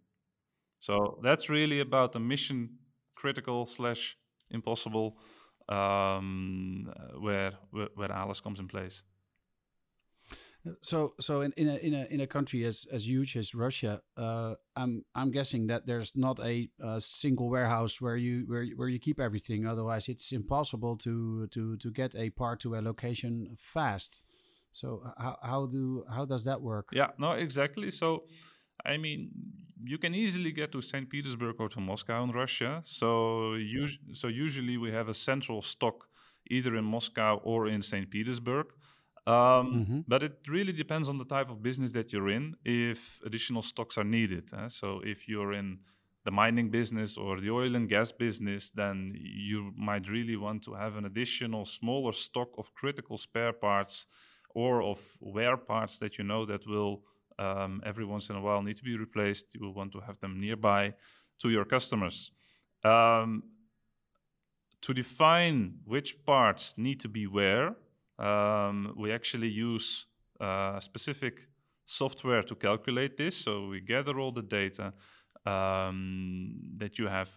So 0.80 1.18
that's 1.22 1.48
really 1.48 1.80
about 1.80 2.12
the 2.12 2.20
mission 2.20 2.78
critical 3.16 3.66
slash 3.66 4.16
impossible 4.50 5.18
um, 5.68 6.92
where, 7.20 7.52
where 7.70 7.88
where 7.94 8.08
Ahlers 8.08 8.42
comes 8.42 8.60
in 8.60 8.68
place. 8.68 9.02
So, 10.82 11.14
so 11.20 11.40
in, 11.40 11.52
in 11.56 11.68
a 11.68 11.76
in 11.76 11.94
a 11.94 12.04
in 12.10 12.20
a 12.20 12.26
country 12.26 12.64
as 12.64 12.86
as 12.92 13.06
huge 13.06 13.36
as 13.36 13.54
Russia, 13.54 14.02
uh, 14.16 14.54
I'm 14.76 15.04
I'm 15.14 15.30
guessing 15.30 15.68
that 15.68 15.86
there's 15.86 16.12
not 16.14 16.40
a, 16.40 16.68
a, 16.80 17.00
single 17.00 17.48
warehouse 17.48 18.00
where 18.00 18.16
you 18.16 18.44
where 18.46 18.66
where 18.76 18.88
you 18.88 18.98
keep 18.98 19.20
everything. 19.20 19.66
Otherwise, 19.66 20.08
it's 20.08 20.32
impossible 20.32 20.96
to 20.98 21.46
to 21.48 21.76
to 21.76 21.90
get 21.90 22.14
a 22.14 22.30
part 22.30 22.60
to 22.60 22.74
a 22.74 22.80
location 22.80 23.56
fast. 23.56 24.24
So 24.72 25.02
how 25.16 25.36
how 25.42 25.66
do 25.66 26.04
how 26.10 26.24
does 26.24 26.44
that 26.44 26.60
work? 26.60 26.88
Yeah, 26.92 27.10
no, 27.18 27.32
exactly. 27.32 27.90
So, 27.90 28.24
I 28.84 28.96
mean, 28.96 29.30
you 29.84 29.98
can 29.98 30.14
easily 30.14 30.52
get 30.52 30.72
to 30.72 30.82
St. 30.82 31.08
Petersburg 31.08 31.56
or 31.60 31.68
to 31.68 31.80
Moscow 31.80 32.24
in 32.24 32.30
Russia. 32.32 32.82
So, 32.84 33.54
us- 33.54 33.98
so 34.12 34.28
usually 34.28 34.76
we 34.76 34.90
have 34.90 35.08
a 35.08 35.14
central 35.14 35.62
stock 35.62 36.06
either 36.50 36.76
in 36.76 36.84
Moscow 36.84 37.40
or 37.44 37.68
in 37.68 37.82
St. 37.82 38.10
Petersburg. 38.10 38.66
Um, 39.28 39.34
mm-hmm. 39.34 40.00
But 40.08 40.22
it 40.22 40.38
really 40.48 40.72
depends 40.72 41.10
on 41.10 41.18
the 41.18 41.24
type 41.26 41.50
of 41.50 41.62
business 41.62 41.92
that 41.92 42.12
you're 42.12 42.30
in 42.30 42.56
if 42.64 43.20
additional 43.26 43.62
stocks 43.62 43.98
are 43.98 44.04
needed. 44.04 44.44
Eh? 44.56 44.68
So 44.68 45.02
if 45.04 45.28
you're 45.28 45.52
in 45.52 45.80
the 46.24 46.30
mining 46.30 46.70
business 46.70 47.18
or 47.18 47.38
the 47.38 47.50
oil 47.50 47.76
and 47.76 47.90
gas 47.90 48.10
business, 48.10 48.70
then 48.70 49.14
you 49.14 49.72
might 49.76 50.08
really 50.08 50.36
want 50.36 50.62
to 50.64 50.72
have 50.72 50.96
an 50.96 51.04
additional 51.04 51.66
smaller 51.66 52.12
stock 52.12 52.48
of 52.56 52.72
critical 52.72 53.18
spare 53.18 53.52
parts 53.52 54.06
or 54.54 54.82
of 54.82 54.98
wear 55.20 55.58
parts 55.58 55.98
that 55.98 56.16
you 56.16 56.24
know 56.24 56.46
that 56.46 56.66
will 56.66 57.02
um, 57.38 57.82
every 57.84 58.06
once 58.06 58.30
in 58.30 58.36
a 58.36 58.40
while 58.40 58.62
need 58.62 58.76
to 58.76 58.82
be 58.82 58.96
replaced. 58.96 59.54
You 59.54 59.60
will 59.60 59.74
want 59.74 59.92
to 59.92 60.00
have 60.00 60.18
them 60.20 60.40
nearby 60.40 60.94
to 61.40 61.50
your 61.50 61.66
customers. 61.66 62.30
Um, 62.82 63.42
to 64.80 64.94
define 64.94 65.80
which 65.84 66.24
parts 66.24 66.74
need 66.78 67.00
to 67.00 67.08
be 67.08 67.26
where, 67.26 67.74
um, 68.18 68.94
we 68.96 69.12
actually 69.12 69.48
use 69.48 70.06
uh, 70.40 70.80
specific 70.80 71.46
software 71.86 72.42
to 72.42 72.54
calculate 72.54 73.16
this. 73.16 73.36
So 73.36 73.68
we 73.68 73.80
gather 73.80 74.18
all 74.18 74.32
the 74.32 74.42
data 74.42 74.92
um, 75.46 76.54
that 76.76 76.98
you 76.98 77.06
have, 77.06 77.30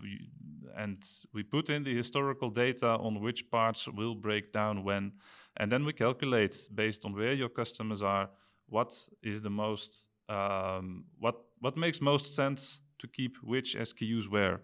and 0.77 0.97
we 1.33 1.43
put 1.43 1.69
in 1.69 1.83
the 1.83 1.95
historical 1.95 2.49
data 2.49 2.87
on 2.87 3.21
which 3.21 3.49
parts 3.49 3.87
will 3.87 4.15
break 4.15 4.51
down 4.51 4.83
when, 4.83 5.13
and 5.57 5.71
then 5.71 5.85
we 5.85 5.93
calculate 5.93 6.67
based 6.73 7.05
on 7.05 7.13
where 7.13 7.33
your 7.33 7.49
customers 7.49 8.01
are, 8.01 8.29
what 8.67 8.93
is 9.23 9.41
the 9.41 9.49
most, 9.49 10.07
um, 10.29 11.05
what 11.19 11.35
what 11.59 11.77
makes 11.77 12.01
most 12.01 12.35
sense 12.35 12.79
to 12.99 13.07
keep 13.07 13.37
which 13.43 13.75
SKUs 13.75 14.27
where. 14.29 14.61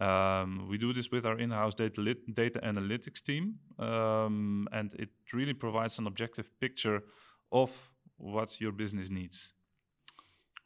Um, 0.00 0.68
we 0.68 0.78
do 0.78 0.92
this 0.92 1.10
with 1.10 1.26
our 1.26 1.38
in-house 1.38 1.74
data, 1.74 2.14
data 2.32 2.60
analytics 2.60 3.22
team, 3.22 3.54
um, 3.78 4.68
and 4.72 4.94
it 4.94 5.08
really 5.32 5.54
provides 5.54 5.98
an 5.98 6.06
objective 6.06 6.50
picture 6.60 7.02
of 7.50 7.70
what 8.16 8.60
your 8.60 8.72
business 8.72 9.10
needs. 9.10 9.52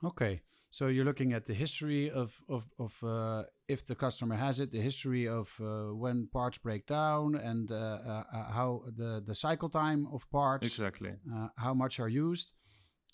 Okay, 0.04 0.42
so 0.70 0.88
you're 0.88 1.04
looking 1.04 1.32
at 1.32 1.44
the 1.44 1.54
history 1.54 2.10
of 2.10 2.34
of, 2.48 2.68
of 2.78 2.92
uh, 3.04 3.44
if 3.68 3.86
the 3.86 3.94
customer 3.94 4.36
has 4.36 4.58
it, 4.58 4.70
the 4.70 4.80
history 4.80 5.28
of 5.28 5.48
uh, 5.60 5.94
when 5.94 6.28
parts 6.32 6.58
break 6.58 6.86
down, 6.86 7.36
and 7.36 7.70
uh, 7.70 7.74
uh, 7.74 8.24
uh 8.32 8.52
how 8.52 8.82
the 8.96 9.22
the 9.24 9.34
cycle 9.34 9.68
time 9.68 10.06
of 10.12 10.28
parts. 10.30 10.66
Exactly. 10.66 11.12
Uh, 11.32 11.48
how 11.56 11.74
much 11.74 12.00
are 12.00 12.08
used. 12.08 12.54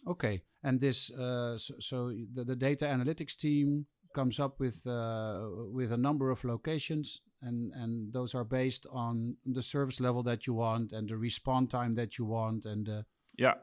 Okay, 0.06 0.42
and 0.62 0.80
this 0.80 1.08
so, 1.08 1.56
so 1.80 2.12
the, 2.32 2.44
the 2.44 2.56
data 2.56 2.86
analytics 2.86 3.36
team 3.36 3.86
comes 4.18 4.40
up 4.40 4.58
with 4.58 4.78
uh, 4.86 5.38
with 5.78 5.92
a 5.92 5.96
number 5.96 6.30
of 6.30 6.44
locations, 6.44 7.20
and 7.46 7.72
and 7.82 8.12
those 8.12 8.34
are 8.38 8.46
based 8.60 8.84
on 8.90 9.36
the 9.56 9.62
service 9.62 10.00
level 10.06 10.22
that 10.24 10.40
you 10.46 10.54
want 10.54 10.92
and 10.92 11.08
the 11.08 11.16
response 11.16 11.70
time 11.70 11.94
that 11.94 12.10
you 12.18 12.24
want, 12.38 12.64
and 12.64 12.88
uh, 12.88 13.02
yeah, 13.36 13.54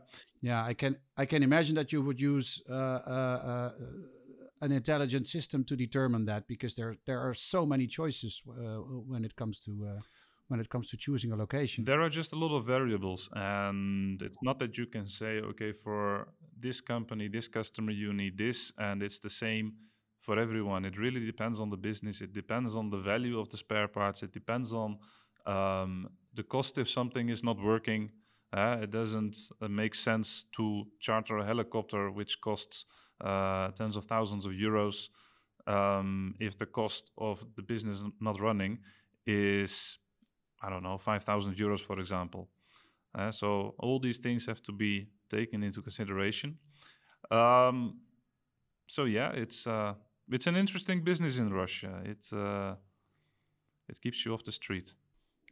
yeah, 0.41 0.69
I 0.71 0.73
can 0.73 0.93
I 1.23 1.25
can 1.25 1.43
imagine 1.43 1.75
that 1.75 1.91
you 1.91 2.01
would 2.05 2.21
use 2.21 2.63
uh, 2.69 2.73
uh, 2.73 3.39
uh 3.51 3.71
an 4.61 4.71
intelligent 4.71 5.27
system 5.27 5.63
to 5.65 5.75
determine 5.75 6.25
that 6.25 6.47
because 6.47 6.73
there 6.75 6.95
there 7.05 7.19
are 7.19 7.33
so 7.33 7.65
many 7.65 7.87
choices 7.87 8.43
uh, 8.47 8.53
when 9.11 9.25
it 9.25 9.35
comes 9.35 9.59
to 9.59 9.71
when 10.49 10.59
it 10.59 10.69
comes 10.69 10.89
to 10.89 10.97
choosing 10.97 11.31
a 11.31 11.35
location. 11.35 11.85
There 11.85 12.01
are 12.05 12.13
just 12.19 12.33
a 12.33 12.39
lot 12.43 12.55
of 12.57 12.65
variables, 12.65 13.29
and 13.33 14.21
it's 14.21 14.41
not 14.41 14.57
that 14.59 14.77
you 14.77 14.87
can 14.87 15.05
say, 15.05 15.41
okay, 15.51 15.71
for 15.83 16.27
this 16.61 16.81
company, 16.81 17.29
this 17.29 17.47
customer, 17.49 17.91
you 17.91 18.13
need 18.13 18.37
this, 18.37 18.73
and 18.77 19.03
it's 19.03 19.19
the 19.19 19.29
same 19.29 19.73
for 20.25 20.39
everyone. 20.39 20.85
It 20.85 20.97
really 20.97 21.23
depends 21.25 21.59
on 21.59 21.69
the 21.69 21.77
business. 21.77 22.21
It 22.21 22.33
depends 22.33 22.75
on 22.75 22.89
the 22.89 22.97
value 22.97 23.39
of 23.39 23.49
the 23.49 23.57
spare 23.57 23.87
parts. 23.87 24.23
It 24.23 24.33
depends 24.33 24.73
on 24.73 24.97
um, 25.45 26.09
the 26.33 26.43
cost 26.43 26.77
if 26.77 26.89
something 26.89 27.29
is 27.29 27.43
not 27.43 27.61
working. 27.61 28.11
Uh, 28.51 28.77
it 28.81 28.89
doesn't 28.89 29.37
uh, 29.61 29.67
make 29.67 29.93
sense 29.93 30.45
to 30.55 30.83
charter 30.99 31.37
a 31.37 31.45
helicopter 31.45 32.09
which 32.09 32.41
costs 32.41 32.85
uh, 33.21 33.69
tens 33.71 33.95
of 33.95 34.05
thousands 34.05 34.45
of 34.45 34.51
euros 34.53 35.09
um, 35.67 36.35
if 36.39 36.57
the 36.57 36.65
cost 36.65 37.11
of 37.17 37.45
the 37.55 37.61
business 37.61 38.03
not 38.19 38.39
running 38.41 38.79
is, 39.25 39.97
I 40.61 40.69
don't 40.69 40.83
know, 40.83 40.97
5,000 40.97 41.55
euros, 41.55 41.81
for 41.81 41.99
example. 41.99 42.49
Uh, 43.13 43.31
so 43.31 43.75
all 43.79 43.99
these 43.99 44.17
things 44.17 44.45
have 44.45 44.61
to 44.63 44.71
be 44.71 45.07
taken 45.29 45.63
into 45.63 45.81
consideration. 45.81 46.57
Um, 47.31 47.99
so 48.87 49.05
yeah, 49.05 49.31
it's 49.31 49.65
uh, 49.65 49.93
it's 50.31 50.47
an 50.47 50.55
interesting 50.55 51.03
business 51.03 51.37
in 51.37 51.53
Russia. 51.53 52.01
It 52.03 52.25
uh, 52.33 52.75
it 53.87 54.01
keeps 54.01 54.25
you 54.25 54.33
off 54.33 54.43
the 54.43 54.51
street. 54.51 54.93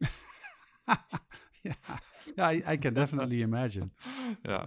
yeah, 1.62 1.74
yeah, 2.36 2.46
I, 2.46 2.62
I, 2.66 2.76
can 2.76 2.94
definitely 2.94 3.42
imagine. 3.42 3.90
Yeah. 4.44 4.66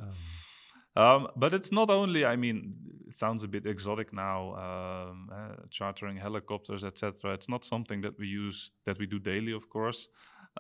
Um, 0.96 1.04
um, 1.04 1.28
but 1.36 1.54
it's 1.54 1.72
not 1.72 1.90
only. 1.90 2.26
I 2.26 2.36
mean, 2.36 2.74
it 3.08 3.18
sounds 3.18 3.44
a 3.44 3.48
bit 3.48 3.66
exotic 3.66 4.14
now, 4.14 4.56
um, 4.56 5.30
uh, 5.32 5.56
chartering 5.70 6.18
helicopters, 6.18 6.84
etc. 6.84 7.34
It's 7.34 7.50
not 7.50 7.66
something 7.66 8.02
that 8.02 8.18
we 8.18 8.28
use 8.28 8.72
that 8.86 8.98
we 8.98 9.06
do 9.06 9.20
daily, 9.20 9.52
of 9.52 9.70
course. 9.70 10.08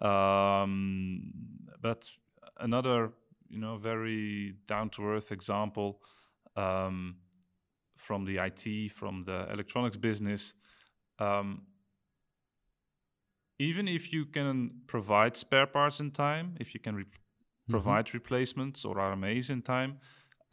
Um, 0.01 1.31
but 1.81 2.07
another, 2.59 3.13
you 3.49 3.59
know, 3.59 3.77
very 3.77 4.55
down 4.67 4.89
to 4.91 5.07
earth 5.07 5.31
example. 5.31 6.01
Um, 6.55 7.15
from 8.07 8.23
the 8.23 8.37
IT, 8.37 8.91
from 8.93 9.23
the 9.25 9.39
electronics 9.51 9.97
business. 9.97 10.53
Um, 11.19 11.63
even 13.59 13.85
if 13.87 14.13
you 14.13 14.25
can 14.25 14.71
provide 14.87 15.35
spare 15.35 15.67
parts 15.67 15.99
in 15.99 16.11
time, 16.11 16.55
if 16.63 16.73
you 16.73 16.79
can 16.79 16.95
re- 16.95 17.03
mm-hmm. 17.03 17.73
provide 17.75 18.13
replacements 18.13 18.85
or 18.85 18.95
RMAs 18.95 19.49
in 19.49 19.61
time, 19.61 19.91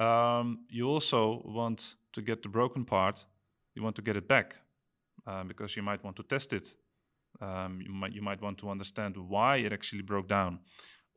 um, 0.00 0.46
you 0.68 0.84
also 0.88 1.42
want 1.44 1.94
to 2.14 2.20
get 2.23 2.42
the 2.42 2.49
broken 2.49 2.84
part. 2.84 3.25
You 3.75 3.82
want 3.84 3.96
to 3.96 4.02
get 4.02 4.16
it 4.16 4.26
back 4.26 4.56
uh, 5.26 5.44
because 5.44 5.76
you 5.76 5.82
might 5.82 6.02
want 6.02 6.16
to 6.16 6.25
test 6.25 6.52
it. 6.52 6.75
Um, 7.40 7.80
you 7.87 7.92
might 7.92 8.12
you 8.16 8.23
might 8.23 8.40
want 8.40 8.58
to 8.58 8.70
understand 8.70 9.16
why 9.16 9.52
it 9.66 9.73
actually 9.73 10.02
broke 10.02 10.28
down, 10.28 10.61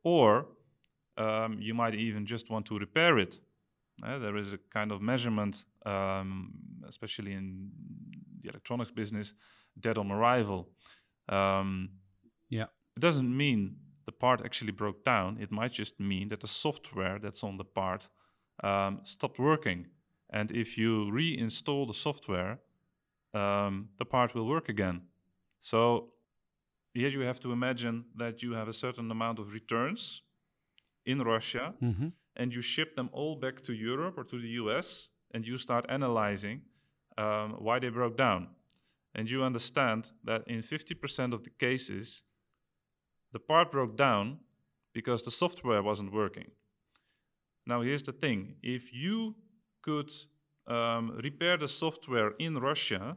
or 0.02 0.46
um, 1.16 1.58
you 1.60 1.74
might 1.74 1.94
even 1.94 2.26
just 2.26 2.50
want 2.50 2.66
to 2.66 2.78
repair 2.78 3.18
it 3.18 3.40
uh, 4.02 4.18
there 4.18 4.36
is 4.36 4.52
a 4.52 4.58
kind 4.70 4.92
of 4.92 5.02
measurement, 5.02 5.64
um, 5.88 6.52
especially 6.88 7.32
in 7.32 7.70
the 8.42 8.48
electronics 8.50 8.90
business, 8.90 9.34
dead 9.80 9.98
on 9.98 10.10
arrival. 10.10 10.68
Um, 11.28 11.90
yeah, 12.48 12.68
it 12.96 13.00
doesn't 13.00 13.36
mean 13.44 13.76
the 14.06 14.12
part 14.12 14.42
actually 14.44 14.72
broke 14.72 15.04
down. 15.04 15.38
It 15.40 15.50
might 15.50 15.72
just 15.72 15.98
mean 16.00 16.28
that 16.28 16.40
the 16.40 16.48
software 16.48 17.18
that's 17.18 17.42
on 17.44 17.56
the 17.56 17.64
part 17.64 18.08
um, 18.62 19.00
stopped 19.04 19.38
working. 19.38 19.86
And 20.30 20.50
if 20.50 20.76
you 20.76 21.10
reinstall 21.10 21.86
the 21.86 21.94
software, 21.94 22.58
um, 23.34 23.88
the 23.98 24.04
part 24.04 24.34
will 24.34 24.46
work 24.46 24.68
again. 24.68 25.02
So 25.60 26.12
here 26.94 27.08
you 27.08 27.20
have 27.20 27.40
to 27.40 27.52
imagine 27.52 28.04
that 28.16 28.42
you 28.42 28.52
have 28.52 28.68
a 28.68 28.72
certain 28.72 29.10
amount 29.10 29.38
of 29.38 29.52
returns 29.52 30.22
in 31.04 31.22
Russia. 31.22 31.74
Mm-hmm 31.82 32.08
and 32.38 32.52
you 32.54 32.62
ship 32.62 32.94
them 32.94 33.10
all 33.12 33.36
back 33.36 33.62
to 33.64 33.72
Europe 33.72 34.16
or 34.16 34.24
to 34.24 34.40
the 34.40 34.48
US, 34.62 35.10
and 35.34 35.46
you 35.46 35.58
start 35.58 35.86
analyzing 35.88 36.62
um, 37.16 37.56
why 37.58 37.78
they 37.78 37.88
broke 37.88 38.16
down. 38.16 38.48
And 39.14 39.28
you 39.30 39.42
understand 39.42 40.12
that 40.24 40.42
in 40.46 40.60
50% 40.62 41.32
of 41.32 41.42
the 41.42 41.50
cases, 41.50 42.22
the 43.32 43.38
part 43.40 43.72
broke 43.72 43.96
down 43.96 44.38
because 44.94 45.22
the 45.22 45.30
software 45.30 45.82
wasn't 45.82 46.12
working. 46.12 46.50
Now, 47.66 47.82
here's 47.82 48.02
the 48.02 48.12
thing 48.12 48.54
if 48.62 48.92
you 48.92 49.34
could 49.82 50.10
um, 50.66 51.18
repair 51.22 51.56
the 51.56 51.68
software 51.68 52.32
in 52.38 52.58
Russia, 52.58 53.16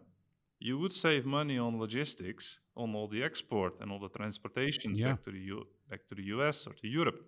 you 0.59 0.77
would 0.79 0.93
save 0.93 1.25
money 1.25 1.57
on 1.57 1.79
logistics, 1.79 2.59
on 2.75 2.95
all 2.95 3.07
the 3.07 3.23
export 3.23 3.79
and 3.81 3.91
all 3.91 3.99
the 3.99 4.09
transportation 4.09 4.95
Yeah. 4.95 5.11
back 5.11 5.23
to 5.23 5.31
the 5.31 5.39
U- 5.39 5.67
back 5.89 6.07
to 6.07 6.15
the 6.15 6.23
US 6.35 6.67
or 6.67 6.73
to 6.73 6.87
Europe. 6.87 7.19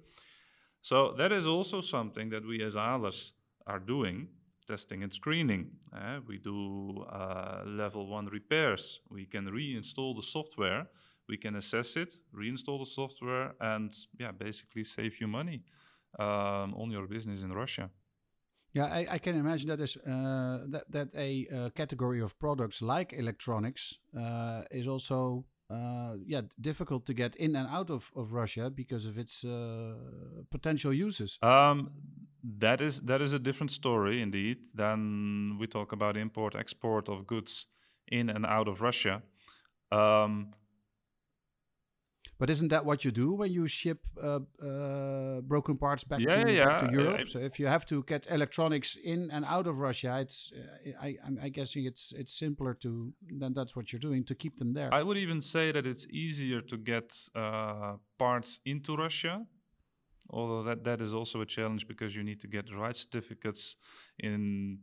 So 0.82 1.14
that 1.18 1.32
is 1.32 1.46
also 1.48 1.82
something 1.82 2.30
that 2.30 2.46
we 2.46 2.62
as 2.64 2.76
Ahlers 2.76 3.34
are 3.68 3.80
doing, 3.80 4.28
testing 4.68 5.04
and 5.04 5.14
screening. 5.14 5.72
Uh, 5.94 6.20
we 6.28 6.38
do 6.38 7.06
uh, 7.10 7.64
level 7.66 8.08
one 8.08 8.28
repairs. 8.28 9.02
We 9.10 9.26
can 9.26 9.46
reinstall 9.48 10.16
the 10.16 10.24
software. 10.24 10.88
We 11.30 11.38
can 11.38 11.56
assess 11.56 11.96
it, 11.96 12.14
reinstall 12.36 12.80
the 12.80 12.86
software, 12.86 13.54
and 13.62 13.96
yeah, 14.20 14.32
basically 14.32 14.84
save 14.84 15.22
you 15.22 15.28
money 15.28 15.64
um, 16.20 16.74
on 16.76 16.92
your 16.92 17.08
business 17.08 17.44
in 17.44 17.54
Russia. 17.54 17.90
Yeah, 18.74 18.86
I, 18.86 19.08
I 19.12 19.18
can 19.20 19.36
imagine 19.36 19.70
that 19.70 19.80
is 19.80 19.98
uh, 19.98 20.66
that 20.70 20.86
that 20.90 21.08
a 21.16 21.48
uh, 21.48 21.70
category 21.70 22.22
of 22.22 22.38
products 22.40 22.82
like 22.82 23.14
electronics 23.14 24.00
uh, 24.18 24.64
is 24.72 24.88
also 24.88 25.46
uh, 25.70 26.16
yeah 26.26 26.42
difficult 26.60 27.06
to 27.06 27.14
get 27.14 27.36
in 27.36 27.56
and 27.56 27.68
out 27.68 27.90
of, 27.90 28.12
of 28.16 28.34
Russia 28.34 28.70
because 28.70 29.06
of 29.06 29.18
its 29.18 29.44
uh, 29.44 29.94
potential 30.50 30.92
uses. 30.92 31.38
Um, 31.42 31.92
that 32.44 32.82
is 32.82 33.02
that 33.02 33.22
is 33.22 33.34
a 33.34 33.40
different 33.40 33.72
story 33.72 34.22
indeed. 34.22 34.58
than 34.76 35.58
we 35.60 35.68
talk 35.68 35.92
about 35.94 36.18
import 36.18 36.56
export 36.56 37.08
of 37.10 37.26
goods 37.26 37.68
in 38.12 38.30
and 38.30 38.46
out 38.46 38.68
of 38.68 38.82
Russia. 38.82 39.22
Um, 39.92 40.54
But 42.40 42.50
isn't 42.50 42.70
that 42.70 42.84
what 42.84 43.06
you 43.06 43.12
do 43.12 43.32
when 43.38 43.52
you 43.54 43.68
ship 43.68 44.00
uh, 44.22 44.40
uh, 44.62 45.42
broken 45.42 45.78
parts 45.78 46.04
back, 46.04 46.20
Yeah, 46.20 46.44
to, 46.44 46.52
yeah, 46.52 46.66
back 46.66 46.80
to. 46.90 46.92
Europe? 46.92 47.20
I- 47.22 47.26
so 47.26 47.40
if 47.40 47.58
you 47.60 47.68
have 47.70 47.86
to 47.86 48.04
get 48.04 48.28
electronics 48.30 48.98
in 49.04 49.32
and 49.32 49.46
out 49.46 49.68
of 49.68 49.78
Russia, 49.78 50.20
it's 50.20 50.52
uh, 50.52 51.06
I, 51.08 51.18
I'm 51.26 51.38
I 51.46 51.50
guessing 51.50 51.86
it's 51.86 52.12
it's 52.12 52.34
simpler 52.38 52.74
to 52.76 53.14
then 53.40 53.54
that's 53.54 53.76
what 53.76 53.86
you're 53.94 54.02
doing 54.10 54.26
to 54.26 54.36
keep 54.36 54.58
them 54.58 54.74
there. 54.74 54.90
I 54.94 55.04
would 55.04 55.18
even 55.18 55.42
say 55.42 55.72
that 55.72 55.86
it's 55.86 56.06
easier 56.10 56.62
to 56.62 56.78
get 56.78 57.16
uh, 57.36 57.96
parts 58.18 58.60
into 58.66 58.96
Russia, 58.98 59.46
although 60.30 60.64
that, 60.64 60.84
that 60.84 61.02
is 61.02 61.14
also 61.14 61.42
a 61.42 61.46
challenge 61.46 61.88
because 61.88 62.16
you 62.16 62.24
need 62.24 62.42
to 62.42 62.48
get 62.48 62.68
the 62.68 62.76
right 62.76 62.96
certificates. 62.96 63.76
In 64.20 64.80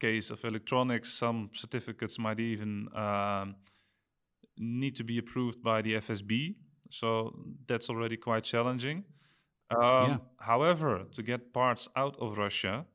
case 0.00 0.30
of 0.30 0.44
electronics, 0.44 1.12
some 1.12 1.50
certificates 1.54 2.18
might 2.18 2.40
even 2.40 2.88
um, 2.96 3.56
need 4.58 4.96
to 4.96 5.04
be 5.04 5.18
approved 5.18 5.62
by 5.62 5.82
the 5.82 5.94
FSB, 5.94 6.56
so 6.90 7.32
that's 7.66 7.88
already 7.88 8.16
quite 8.16 8.44
challenging. 8.44 9.04
Um, 9.70 10.06
Yeah. 10.06 10.18
However, 10.40 11.04
to 11.14 11.22
get 11.22 11.52
parts 11.52 11.88
out 11.96 12.16
of 12.20 12.38
Russia, 12.38 12.86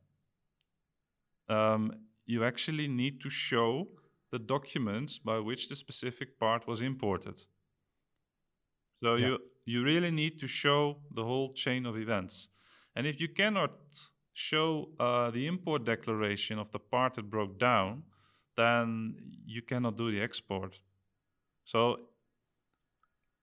um, 1.50 1.92
you 2.26 2.44
actually 2.44 2.88
need 2.88 3.20
to 3.22 3.30
show 3.30 3.88
the 4.32 4.40
documents 4.40 5.18
by 5.20 5.40
which 5.40 5.68
the 5.68 5.76
specific 5.76 6.40
part 6.40 6.68
was 6.68 6.82
imported. 6.82 7.44
So 9.04 9.16
Yeah. 9.16 9.28
you 9.28 9.49
you 9.66 9.84
really 9.84 10.12
need 10.12 10.40
to 10.40 10.48
show 10.48 10.98
the 11.14 11.24
whole 11.24 11.54
chain 11.54 11.86
of 11.86 11.98
events, 11.98 12.50
and 12.96 13.08
if 13.08 13.22
you 13.22 13.30
cannot 13.30 13.72
show 14.34 14.90
uh, 15.00 15.30
the 15.32 15.48
import 15.48 15.84
declaration 15.84 16.60
of 16.60 16.72
the 16.72 16.80
part 16.80 17.16
that 17.16 17.30
broke 17.30 17.60
down, 17.60 18.04
then 18.56 19.16
you 19.46 19.62
cannot 19.62 19.98
do 19.98 20.12
the 20.12 20.22
export. 20.22 20.80
So 21.66 21.98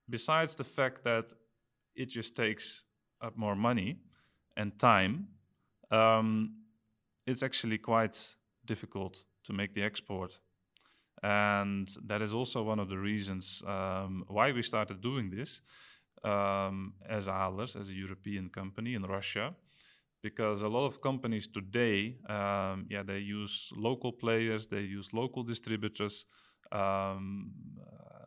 besides 0.08 0.54
the 0.54 0.64
fact 0.64 1.04
that 1.04 1.32
it 1.94 2.06
just 2.06 2.34
takes 2.34 2.84
up 3.20 3.36
more 3.36 3.56
money 3.56 3.98
and 4.56 4.78
time, 4.78 5.28
um, 5.90 6.56
it's 7.26 7.42
actually 7.42 7.78
quite 7.78 8.18
difficult 8.64 9.22
to 9.44 9.52
make 9.52 9.74
the 9.74 9.82
export. 9.82 10.38
And 11.22 11.88
that 12.06 12.22
is 12.22 12.32
also 12.32 12.62
one 12.62 12.78
of 12.78 12.88
the 12.88 12.98
reasons 12.98 13.62
um, 13.66 14.24
why 14.28 14.52
we 14.52 14.62
started 14.62 15.00
doing 15.00 15.30
this 15.30 15.62
um, 16.24 16.94
as 17.08 17.28
Ahlers, 17.28 17.80
as 17.80 17.88
a 17.88 17.92
European 17.92 18.48
company 18.48 18.94
in 18.94 19.02
Russia. 19.02 19.54
Because 20.22 20.62
a 20.62 20.68
lot 20.68 20.86
of 20.86 21.00
companies 21.00 21.46
today, 21.46 22.16
um, 22.28 22.86
yeah, 22.90 23.02
they 23.04 23.18
use 23.18 23.70
local 23.76 24.12
players, 24.12 24.66
they 24.66 24.80
use 24.80 25.12
local 25.12 25.44
distributors, 25.44 26.26
um, 26.72 27.52
uh, 27.80 28.24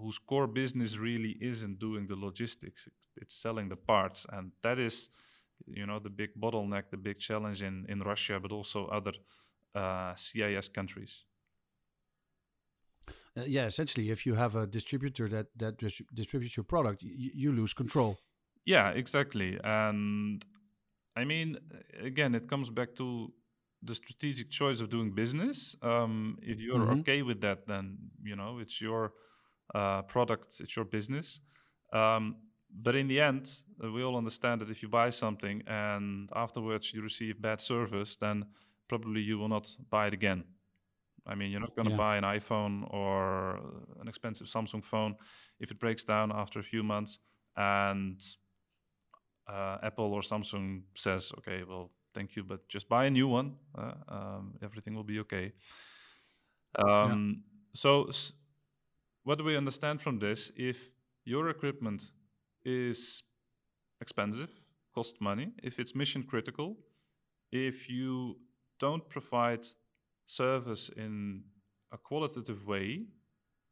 whose 0.00 0.18
core 0.18 0.46
business 0.46 0.96
really 0.96 1.36
isn't 1.40 1.78
doing 1.78 2.06
the 2.06 2.16
logistics; 2.16 2.86
it's, 2.86 3.08
it's 3.16 3.34
selling 3.34 3.68
the 3.68 3.76
parts, 3.76 4.24
and 4.32 4.52
that 4.62 4.78
is, 4.78 5.10
you 5.66 5.84
know, 5.84 5.98
the 5.98 6.08
big 6.08 6.30
bottleneck, 6.40 6.84
the 6.90 6.96
big 6.96 7.18
challenge 7.18 7.60
in 7.60 7.84
in 7.88 8.00
Russia, 8.00 8.40
but 8.40 8.50
also 8.52 8.86
other 8.86 9.12
uh, 9.74 10.14
CIS 10.14 10.68
countries. 10.68 11.24
Uh, 13.36 13.42
yeah, 13.46 13.66
essentially, 13.66 14.10
if 14.10 14.26
you 14.26 14.34
have 14.34 14.56
a 14.56 14.66
distributor 14.66 15.28
that 15.28 15.46
that 15.56 15.78
dis- 15.78 16.02
distributes 16.14 16.56
your 16.56 16.64
product, 16.64 17.02
you, 17.02 17.30
you 17.34 17.52
lose 17.52 17.74
control. 17.74 18.18
Yeah, 18.64 18.90
exactly. 18.90 19.58
And 19.64 20.44
I 21.16 21.24
mean, 21.24 21.58
again, 22.00 22.34
it 22.34 22.48
comes 22.48 22.70
back 22.70 22.94
to 22.96 23.32
the 23.82 23.94
strategic 23.94 24.50
choice 24.50 24.80
of 24.80 24.90
doing 24.90 25.14
business. 25.14 25.74
Um, 25.82 26.38
if 26.42 26.60
you're 26.60 26.88
Mhm. 26.88 26.92
okay 26.92 27.22
with 27.22 27.40
that, 27.40 27.66
then 27.66 28.10
you 28.22 28.36
know 28.36 28.58
it's 28.58 28.80
your 28.80 29.14
uh, 29.74 30.02
product, 30.02 30.60
it's 30.60 30.76
your 30.76 30.84
business. 30.84 31.40
Um, 31.92 32.36
but 32.72 32.94
in 32.94 33.08
the 33.08 33.20
end, 33.20 33.52
uh, 33.82 33.90
we 33.90 34.02
all 34.04 34.16
understand 34.16 34.60
that 34.60 34.70
if 34.70 34.82
you 34.82 34.88
buy 34.88 35.10
something 35.10 35.62
and 35.66 36.28
afterwards 36.36 36.92
you 36.94 37.02
receive 37.02 37.40
bad 37.40 37.60
service, 37.60 38.16
then 38.16 38.44
probably 38.88 39.20
you 39.22 39.38
will 39.38 39.48
not 39.48 39.74
buy 39.90 40.06
it 40.06 40.14
again. 40.14 40.44
I 41.26 41.34
mean, 41.34 41.50
you're 41.50 41.60
not 41.60 41.74
going 41.76 41.86
to 41.88 41.90
Yeah. 41.90 41.96
buy 41.96 42.16
an 42.16 42.24
iPhone 42.24 42.92
or 42.92 43.56
an 44.00 44.08
expensive 44.08 44.46
Samsung 44.48 44.82
phone 44.84 45.16
if 45.60 45.70
it 45.70 45.78
breaks 45.78 46.04
down 46.04 46.32
after 46.32 46.58
a 46.58 46.62
few 46.62 46.82
months 46.82 47.18
and 47.56 48.20
uh, 49.48 49.78
Apple 49.82 50.12
or 50.12 50.22
Samsung 50.22 50.82
says, 50.94 51.32
okay, 51.38 51.64
well, 51.64 51.90
thank 52.14 52.36
you, 52.36 52.44
but 52.44 52.68
just 52.68 52.88
buy 52.88 53.06
a 53.06 53.10
new 53.10 53.28
one. 53.28 53.56
Uh, 53.76 53.92
um, 54.08 54.54
everything 54.62 54.94
will 54.94 55.04
be 55.04 55.18
okay. 55.20 55.52
Um, 56.78 57.44
So, 57.72 58.04
s- 58.08 58.32
what 59.24 59.38
do 59.38 59.44
we 59.44 59.56
understand 59.56 60.00
from 60.00 60.18
this? 60.18 60.50
If 60.56 60.90
your 61.24 61.48
equipment 61.50 62.12
is 62.64 63.22
expensive, 64.00 64.50
costs 64.94 65.20
money, 65.20 65.52
if 65.62 65.78
it's 65.78 65.94
mission 65.94 66.24
critical, 66.24 66.76
if 67.52 67.88
you 67.88 68.40
don't 68.80 69.08
provide 69.08 69.66
service 70.30 70.90
in 70.96 71.42
a 71.92 71.98
qualitative 71.98 72.66
way, 72.66 73.06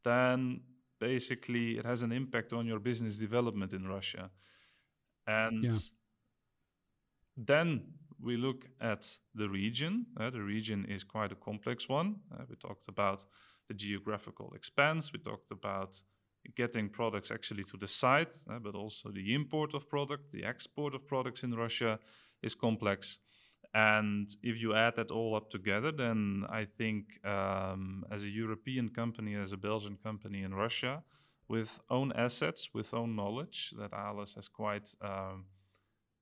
then 0.03 0.61
basically 0.99 1.77
it 1.77 1.85
has 1.85 2.03
an 2.03 2.11
impact 2.11 2.53
on 2.53 2.65
your 2.65 2.79
business 2.79 3.17
development 3.17 3.73
in 3.73 3.87
Russia. 3.87 4.29
And 5.25 5.63
Yeah. 5.63 5.79
then 7.37 7.93
we 8.19 8.35
look 8.35 8.65
at 8.81 9.17
the 9.33 9.47
region. 9.47 10.05
Uh, 10.17 10.29
the 10.29 10.41
region 10.41 10.85
is 10.85 11.03
quite 11.03 11.31
a 11.31 11.35
complex 11.35 11.87
one. 11.87 12.15
Uh, 12.31 12.45
we 12.49 12.55
talked 12.55 12.89
about 12.89 13.25
the 13.67 13.73
geographical 13.73 14.53
expanse, 14.55 15.13
we 15.13 15.19
talked 15.19 15.51
about 15.51 16.03
getting 16.55 16.89
products 16.89 17.31
actually 17.31 17.63
to 17.63 17.77
the 17.77 17.87
site, 17.87 18.35
uh, 18.49 18.59
but 18.59 18.75
also 18.75 19.11
the 19.11 19.33
import 19.33 19.73
of 19.73 19.87
product, 19.87 20.31
the 20.31 20.43
export 20.43 20.95
of 20.95 21.07
products 21.07 21.43
in 21.43 21.53
Russia 21.53 21.99
is 22.41 22.55
complex. 22.55 23.19
And 23.73 24.29
if 24.41 24.57
you 24.59 24.73
add 24.73 24.95
that 24.95 25.11
all 25.11 25.35
up 25.35 25.49
together, 25.51 25.91
then 25.91 26.45
I 26.49 26.65
think 26.65 27.23
um, 27.25 28.03
as 28.11 28.23
a 28.23 28.29
European 28.29 28.89
company, 28.89 29.35
as 29.35 29.51
a 29.53 29.57
Belgian 29.57 29.97
company 29.97 30.41
in 30.43 30.53
Russia, 30.55 31.03
with 31.47 31.79
own 31.89 32.11
assets, 32.13 32.69
with 32.73 32.93
own 32.93 33.15
knowledge, 33.15 33.71
that 33.77 33.91
Ahlers 33.91 34.35
has 34.35 34.47
quite 34.47 34.93
um, 35.01 35.45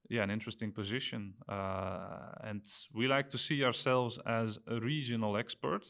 yeah 0.10 0.24
an 0.24 0.32
interesting 0.32 0.72
position. 0.72 1.36
Uh, 1.50 2.32
and 2.44 2.64
we 2.94 3.08
like 3.08 3.30
to 3.32 3.38
see 3.38 3.64
ourselves 3.64 4.20
as 4.26 4.60
a 4.68 4.80
regional 4.80 5.38
expert, 5.38 5.86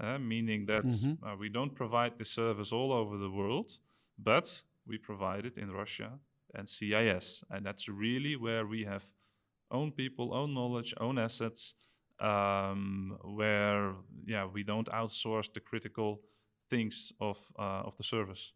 uh, 0.00 0.18
meaning 0.18 0.66
that 0.66 0.90
Mhm. 0.90 1.18
uh, 1.22 1.36
we 1.38 1.48
don't 1.48 1.74
provide 1.74 2.18
the 2.18 2.24
service 2.24 2.72
all 2.72 2.92
over 2.92 3.16
the 3.18 3.30
world, 3.30 3.78
but 4.18 4.62
we 4.86 4.98
provide 4.98 5.46
it 5.46 5.56
in 5.58 5.70
Russia 5.70 6.20
and 6.54 6.68
CIS, 6.68 7.44
and 7.50 7.64
that's 7.66 7.88
really 7.88 8.36
where 8.36 8.66
we 8.66 8.84
have 8.84 9.04
own 9.70 9.92
people, 9.92 10.34
own 10.34 10.54
knowledge, 10.54 10.94
own 11.00 11.18
assets, 11.18 11.74
um, 12.20 13.18
where 13.24 13.94
yeah 14.26 14.46
we 14.46 14.62
don't 14.62 14.88
outsource 14.88 15.52
the 15.52 15.60
critical 15.60 16.20
things 16.70 17.12
of 17.20 17.38
uh, 17.58 17.82
of 17.84 17.96
the 17.96 18.04
service. 18.04 18.52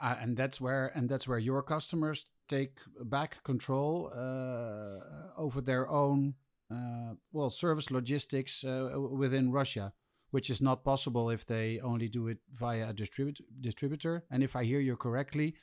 Uh, 0.00 0.16
and 0.20 0.36
that's 0.36 0.60
where 0.60 0.92
and 0.94 1.08
that's 1.08 1.26
where 1.28 1.38
your 1.38 1.62
customers 1.62 2.26
take 2.48 2.78
back 3.04 3.42
control 3.44 4.12
uh, 4.14 5.40
over 5.40 5.60
their 5.60 5.88
own 5.88 6.34
uh, 6.70 7.14
well 7.32 7.50
service 7.50 7.90
logistics 7.90 8.64
uh, 8.64 8.90
within 8.96 9.50
Russia, 9.52 9.92
which 10.30 10.50
is 10.50 10.60
not 10.60 10.84
possible 10.84 11.30
if 11.30 11.46
they 11.46 11.80
only 11.80 12.08
do 12.08 12.28
it 12.28 12.38
via 12.52 12.90
a 12.90 12.94
distribut- 12.94 13.40
distributor. 13.60 14.24
And 14.30 14.42
if 14.42 14.56
I 14.56 14.64
hear 14.64 14.80
you 14.80 14.96
correctly, 14.96 15.54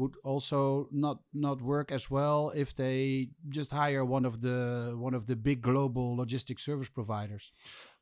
would 0.00 0.14
also 0.24 0.88
not 0.90 1.18
not 1.34 1.58
work 1.60 1.92
as 1.92 2.10
well 2.10 2.52
if 2.54 2.74
they 2.74 3.28
just 3.50 3.70
hire 3.70 4.04
one 4.04 4.24
of 4.24 4.40
the 4.40 4.94
one 5.06 5.14
of 5.14 5.26
the 5.26 5.36
big 5.36 5.60
global 5.60 6.16
logistic 6.16 6.58
service 6.58 6.88
providers. 6.88 7.52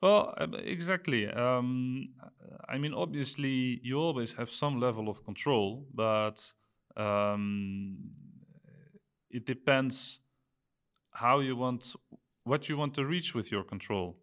Well, 0.00 0.32
um, 0.38 0.54
exactly. 0.54 1.22
Um, 1.28 2.04
I 2.68 2.78
mean, 2.78 2.94
obviously, 2.94 3.80
you 3.82 3.96
always 3.98 4.32
have 4.34 4.50
some 4.50 4.80
level 4.80 5.08
of 5.08 5.24
control, 5.24 5.86
but 5.92 6.38
um, 6.96 7.98
it 9.30 9.44
depends 9.44 10.20
how 11.10 11.40
you 11.40 11.56
want 11.56 11.94
what 12.44 12.68
you 12.68 12.76
want 12.78 12.94
to 12.94 13.04
reach 13.04 13.34
with 13.34 13.50
your 13.50 13.64
control. 13.64 14.16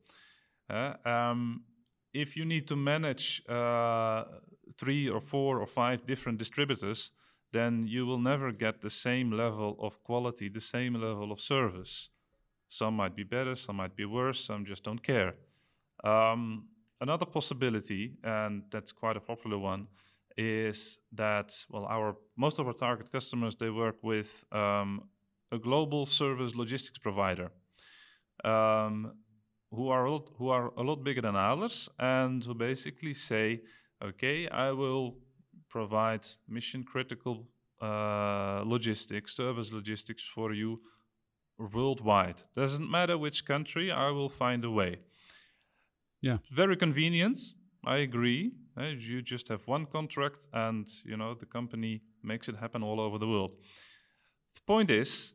Uh, 0.70 0.94
um, 1.06 1.64
if 2.14 2.38
you 2.38 2.46
need 2.46 2.68
to 2.68 2.76
manage 2.76 3.44
uh, 3.50 4.24
three 4.80 5.10
or 5.10 5.22
four 5.22 5.60
or 5.60 5.68
five 5.68 6.08
different 6.08 6.38
distributors, 6.38 7.12
then 7.56 7.88
you 7.88 8.06
will 8.06 8.20
never 8.20 8.52
get 8.52 8.82
the 8.82 8.90
same 8.90 9.32
level 9.32 9.78
of 9.80 10.04
quality, 10.04 10.50
the 10.50 10.60
same 10.60 10.94
level 10.94 11.32
of 11.32 11.40
service. 11.40 12.10
Some 12.70 12.96
might 12.96 13.16
be 13.16 13.24
better, 13.24 13.56
some 13.56 13.78
might 13.78 13.96
be 13.96 14.06
worse, 14.06 14.40
some 14.44 14.66
just 14.66 14.84
don't 14.84 15.02
care. 15.02 15.34
Um, 16.04 16.68
another 17.00 17.26
possibility, 17.26 18.18
and 18.24 18.64
that's 18.72 18.92
quite 18.92 19.16
a 19.16 19.22
popular 19.22 19.58
one, 19.58 19.88
is 20.38 21.00
that 21.14 21.56
well, 21.70 21.86
our 21.86 22.18
most 22.36 22.60
of 22.60 22.68
our 22.68 22.74
target 22.74 23.12
customers 23.12 23.56
they 23.56 23.70
work 23.70 23.98
with 24.04 24.44
um, 24.52 25.04
a 25.52 25.58
global 25.58 26.06
service 26.06 26.56
logistics 26.56 27.00
provider. 27.00 27.50
Um, 28.44 29.14
who 29.72 29.90
are 29.90 30.06
a 30.06 30.12
lot, 30.12 30.30
who 30.38 30.50
are 30.50 30.72
a 30.78 30.84
lot 30.84 31.04
bigger 31.04 31.22
than 31.22 31.36
ours 31.36 31.90
and 32.00 32.44
who 32.44 32.54
basically 32.54 33.14
say, 33.14 33.62
okay, 34.04 34.48
I 34.48 34.72
will 34.72 35.16
provide 35.76 36.26
mission 36.48 36.86
critical 36.86 37.36
uh, 37.82 38.64
logistics, 38.66 39.36
service 39.36 39.74
logistics 39.74 40.24
for 40.36 40.54
you 40.54 40.80
worldwide. 41.58 42.40
Doesn't 42.56 42.90
matter 42.90 43.18
which 43.18 43.46
country, 43.46 43.92
I 43.92 44.10
will 44.12 44.30
find 44.30 44.64
a 44.64 44.72
way. 44.72 45.00
Yeah, 46.22 46.38
very 46.50 46.78
convenient. 46.78 47.40
I 47.86 47.98
agree. 47.98 48.54
Uh, 48.78 48.94
you 49.10 49.22
just 49.22 49.50
have 49.50 49.68
one 49.68 49.86
contract, 49.86 50.48
and 50.54 50.88
you 51.04 51.18
know 51.18 51.34
the 51.34 51.46
company 51.58 52.02
makes 52.24 52.48
it 52.48 52.56
happen 52.56 52.82
all 52.82 53.00
over 53.02 53.18
the 53.20 53.28
world. 53.28 53.56
The 54.58 54.62
point 54.66 54.90
is, 54.90 55.34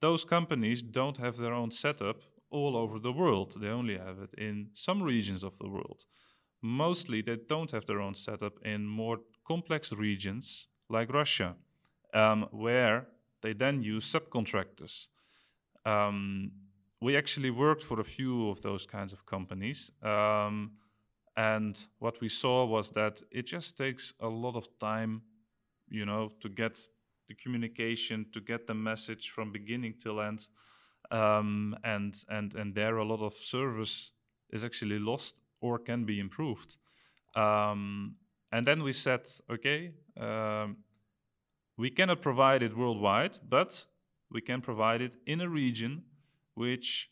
those 0.00 0.24
companies 0.24 0.82
don't 0.82 1.18
have 1.18 1.36
their 1.36 1.52
own 1.52 1.70
setup 1.70 2.22
all 2.50 2.76
over 2.76 2.98
the 2.98 3.12
world. 3.12 3.48
They 3.60 3.68
only 3.68 3.98
have 3.98 4.18
it 4.26 4.32
in 4.38 4.70
some 4.74 5.02
regions 5.02 5.44
of 5.44 5.58
the 5.58 5.68
world. 5.68 6.00
Mostly, 6.64 7.20
they 7.20 7.36
don't 7.46 7.70
have 7.72 7.84
their 7.84 8.00
own 8.00 8.14
setup 8.14 8.58
in 8.64 8.86
more 8.86 9.18
complex 9.46 9.92
regions 9.92 10.68
like 10.88 11.12
Russia, 11.12 11.54
um, 12.14 12.48
where 12.52 13.06
they 13.42 13.52
then 13.52 13.82
use 13.82 14.10
subcontractors. 14.10 15.08
Um, 15.84 16.52
we 17.02 17.18
actually 17.18 17.50
worked 17.50 17.82
for 17.82 18.00
a 18.00 18.04
few 18.04 18.48
of 18.48 18.62
those 18.62 18.86
kinds 18.86 19.12
of 19.12 19.26
companies. 19.26 19.92
Um, 20.02 20.72
and 21.36 21.78
what 21.98 22.18
we 22.22 22.30
saw 22.30 22.64
was 22.64 22.90
that 22.92 23.20
it 23.30 23.46
just 23.46 23.76
takes 23.76 24.14
a 24.20 24.28
lot 24.28 24.56
of 24.56 24.66
time, 24.78 25.20
you 25.90 26.06
know, 26.06 26.30
to 26.40 26.48
get 26.48 26.78
the 27.28 27.34
communication, 27.34 28.24
to 28.32 28.40
get 28.40 28.66
the 28.66 28.74
message 28.74 29.30
from 29.30 29.52
beginning 29.52 29.96
till 30.00 30.18
end 30.22 30.48
um, 31.10 31.76
and 31.84 32.14
and 32.28 32.54
and 32.54 32.74
there 32.74 32.96
a 32.96 33.04
lot 33.04 33.20
of 33.20 33.34
service 33.34 34.12
is 34.50 34.64
actually 34.64 34.98
lost 34.98 35.42
or 35.64 35.78
can 35.78 36.04
be 36.04 36.20
improved. 36.20 36.76
Um, 37.34 38.16
and 38.52 38.66
then 38.66 38.82
we 38.82 38.92
said, 38.92 39.22
okay, 39.50 39.92
um, 40.20 40.76
we 41.78 41.90
cannot 41.90 42.20
provide 42.20 42.62
it 42.62 42.76
worldwide, 42.76 43.38
but 43.48 43.86
we 44.30 44.40
can 44.40 44.60
provide 44.60 45.00
it 45.00 45.16
in 45.26 45.40
a 45.40 45.48
region 45.48 46.02
which 46.54 47.10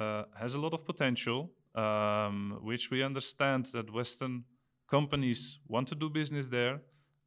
uh, 0.00 0.24
has 0.36 0.54
a 0.54 0.58
lot 0.58 0.74
of 0.74 0.84
potential, 0.84 1.50
um, 1.74 2.58
which 2.62 2.90
we 2.90 3.02
understand 3.02 3.66
that 3.72 3.92
Western 3.92 4.44
companies 4.90 5.60
want 5.68 5.88
to 5.88 5.94
do 5.94 6.10
business 6.10 6.46
there. 6.48 6.80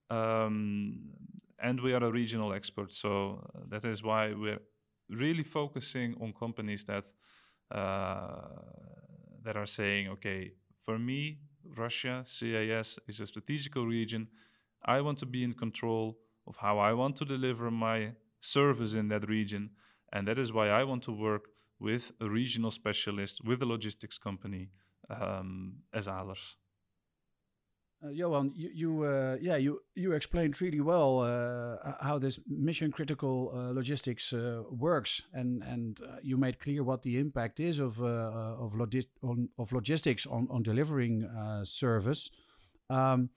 Um, 0.09 0.99
and 1.59 1.81
we 1.81 1.93
are 1.93 2.03
a 2.03 2.11
regional 2.11 2.53
expert, 2.53 2.93
so 2.93 3.11
uh, 3.55 3.59
that 3.69 3.85
is 3.85 4.03
why 4.03 4.33
we're 4.33 4.61
really 5.09 5.43
focusing 5.43 6.15
on 6.21 6.33
companies 6.33 6.85
that 6.85 7.05
uh, 7.71 9.06
that 9.47 9.55
are 9.55 9.65
saying, 9.65 10.09
okay, 10.09 10.51
for 10.77 10.99
me, 10.99 11.37
Russia, 11.77 12.21
CIS 12.27 12.99
is 13.07 13.21
a 13.21 13.27
strategical 13.27 13.85
region. 13.85 14.27
I 14.83 14.99
want 14.99 15.19
to 15.19 15.25
be 15.25 15.41
in 15.41 15.53
control 15.53 16.17
of 16.47 16.57
how 16.57 16.79
I 16.79 16.91
want 16.91 17.15
to 17.17 17.25
deliver 17.25 17.71
my 17.71 18.11
service 18.41 18.93
in 18.93 19.07
that 19.07 19.29
region, 19.29 19.69
and 20.11 20.27
that 20.27 20.37
is 20.37 20.51
why 20.51 20.67
I 20.67 20.83
want 20.83 21.03
to 21.03 21.13
work 21.13 21.45
with 21.79 22.11
a 22.19 22.29
regional 22.29 22.71
specialist, 22.71 23.41
with 23.45 23.61
a 23.61 23.65
logistics 23.65 24.17
company 24.17 24.67
um, 25.09 25.75
as 25.93 26.07
Ahlers. 26.07 26.55
Uh, 28.03 28.09
Johan, 28.09 28.51
you, 28.55 28.69
you 28.73 29.03
uh, 29.03 29.37
yeah, 29.41 29.55
you 29.55 29.81
you 29.95 30.11
explained 30.11 30.61
really 30.61 30.81
well 30.81 31.21
uh, 31.21 31.93
how 31.99 32.19
this 32.19 32.39
mission 32.47 32.91
critical 32.91 33.51
uh, 33.51 33.71
logistics 33.73 34.33
uh, 34.33 34.61
works, 34.69 35.23
and 35.33 35.63
and 35.63 35.99
uh, 36.01 36.17
you 36.21 36.37
made 36.37 36.59
clear 36.59 36.83
what 36.83 37.01
the 37.01 37.17
impact 37.17 37.59
is 37.59 37.79
of 37.79 37.99
of, 37.99 38.73
on, 39.23 39.49
of 39.57 39.71
logistics 39.71 40.27
on 40.27 40.47
on 40.51 40.61
delivering 40.61 41.27
service. 41.63 42.29
Um, 42.89 43.29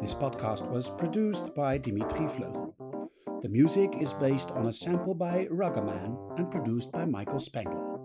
This 0.00 0.14
podcast 0.14 0.70
was 0.70 0.90
produced 0.90 1.54
by 1.54 1.78
Dimitri 1.78 2.26
Vleugel. 2.26 2.74
The 3.42 3.48
music 3.48 3.96
is 3.98 4.12
based 4.12 4.52
on 4.52 4.66
a 4.66 4.72
sample 4.72 5.14
by 5.14 5.46
Ruggerman 5.50 6.38
and 6.38 6.50
produced 6.50 6.92
by 6.92 7.06
Michael 7.06 7.40
Spengler. 7.40 7.98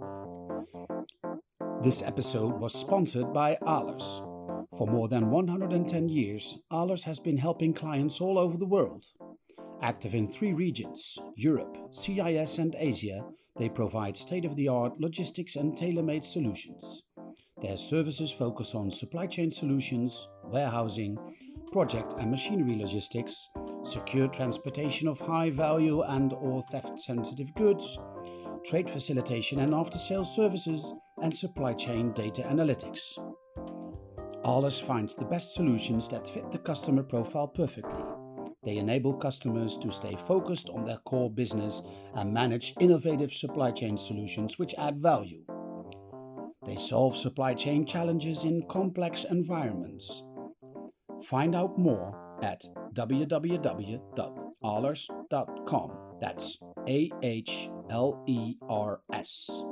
This 1.81 2.01
episode 2.01 2.59
was 2.59 2.73
sponsored 2.73 3.33
by 3.33 3.57
Ahlers. 3.63 4.21
For 4.77 4.87
more 4.87 5.07
than 5.07 5.29
110 5.29 6.09
years, 6.09 6.57
Ahlers 6.71 7.03
has 7.03 7.19
been 7.19 7.37
helping 7.37 7.73
clients 7.73 8.21
all 8.21 8.37
over 8.37 8.57
the 8.57 8.65
world. 8.65 9.05
Active 9.81 10.15
in 10.15 10.25
three 10.25 10.53
regions 10.53 11.19
Europe, 11.35 11.77
CIS, 11.91 12.57
and 12.57 12.75
Asia, 12.77 13.25
they 13.57 13.69
provide 13.69 14.17
state 14.17 14.45
of 14.45 14.55
the 14.55 14.67
art 14.67 14.99
logistics 14.99 15.55
and 15.55 15.77
tailor 15.77 16.03
made 16.03 16.23
solutions. 16.23 17.03
Their 17.61 17.77
services 17.77 18.31
focus 18.31 18.75
on 18.75 18.91
supply 18.91 19.27
chain 19.27 19.49
solutions, 19.49 20.27
warehousing, 20.43 21.17
project 21.71 22.13
and 22.19 22.29
machinery 22.29 22.75
logistics, 22.75 23.49
secure 23.83 24.27
transportation 24.27 25.07
of 25.07 25.19
high 25.21 25.49
value 25.49 26.01
and 26.01 26.33
or 26.33 26.61
theft 26.63 26.99
sensitive 26.99 27.53
goods, 27.55 27.97
trade 28.65 28.89
facilitation 28.89 29.59
and 29.59 29.73
after 29.73 29.97
sales 29.97 30.35
services, 30.35 30.93
and 31.21 31.33
supply 31.33 31.73
chain 31.73 32.11
data 32.11 32.41
analytics. 32.41 33.17
Ahlers 34.43 34.81
finds 34.81 35.15
the 35.15 35.25
best 35.25 35.53
solutions 35.53 36.09
that 36.09 36.27
fit 36.27 36.51
the 36.51 36.59
customer 36.59 37.03
profile 37.03 37.47
perfectly. 37.47 38.03
They 38.63 38.77
enable 38.77 39.13
customers 39.13 39.77
to 39.77 39.91
stay 39.91 40.17
focused 40.27 40.69
on 40.69 40.83
their 40.83 40.97
core 40.97 41.29
business 41.29 41.83
and 42.15 42.33
manage 42.33 42.73
innovative 42.79 43.31
supply 43.31 43.71
chain 43.71 43.97
solutions 43.97 44.59
which 44.59 44.75
add 44.77 44.97
value. 44.97 45.44
They 46.65 46.77
solve 46.77 47.15
supply 47.15 47.53
chain 47.53 47.85
challenges 47.85 48.43
in 48.43 48.63
complex 48.67 49.23
environments. 49.25 50.23
Find 51.29 51.55
out 51.55 51.77
more 51.77 52.39
at 52.41 52.65
www.ahlers.com. 52.93 55.91
That's 56.19 56.57
A 56.87 57.11
H 57.21 57.69
L 57.89 58.23
E 58.27 58.55
R 58.67 58.99
S. 59.13 59.63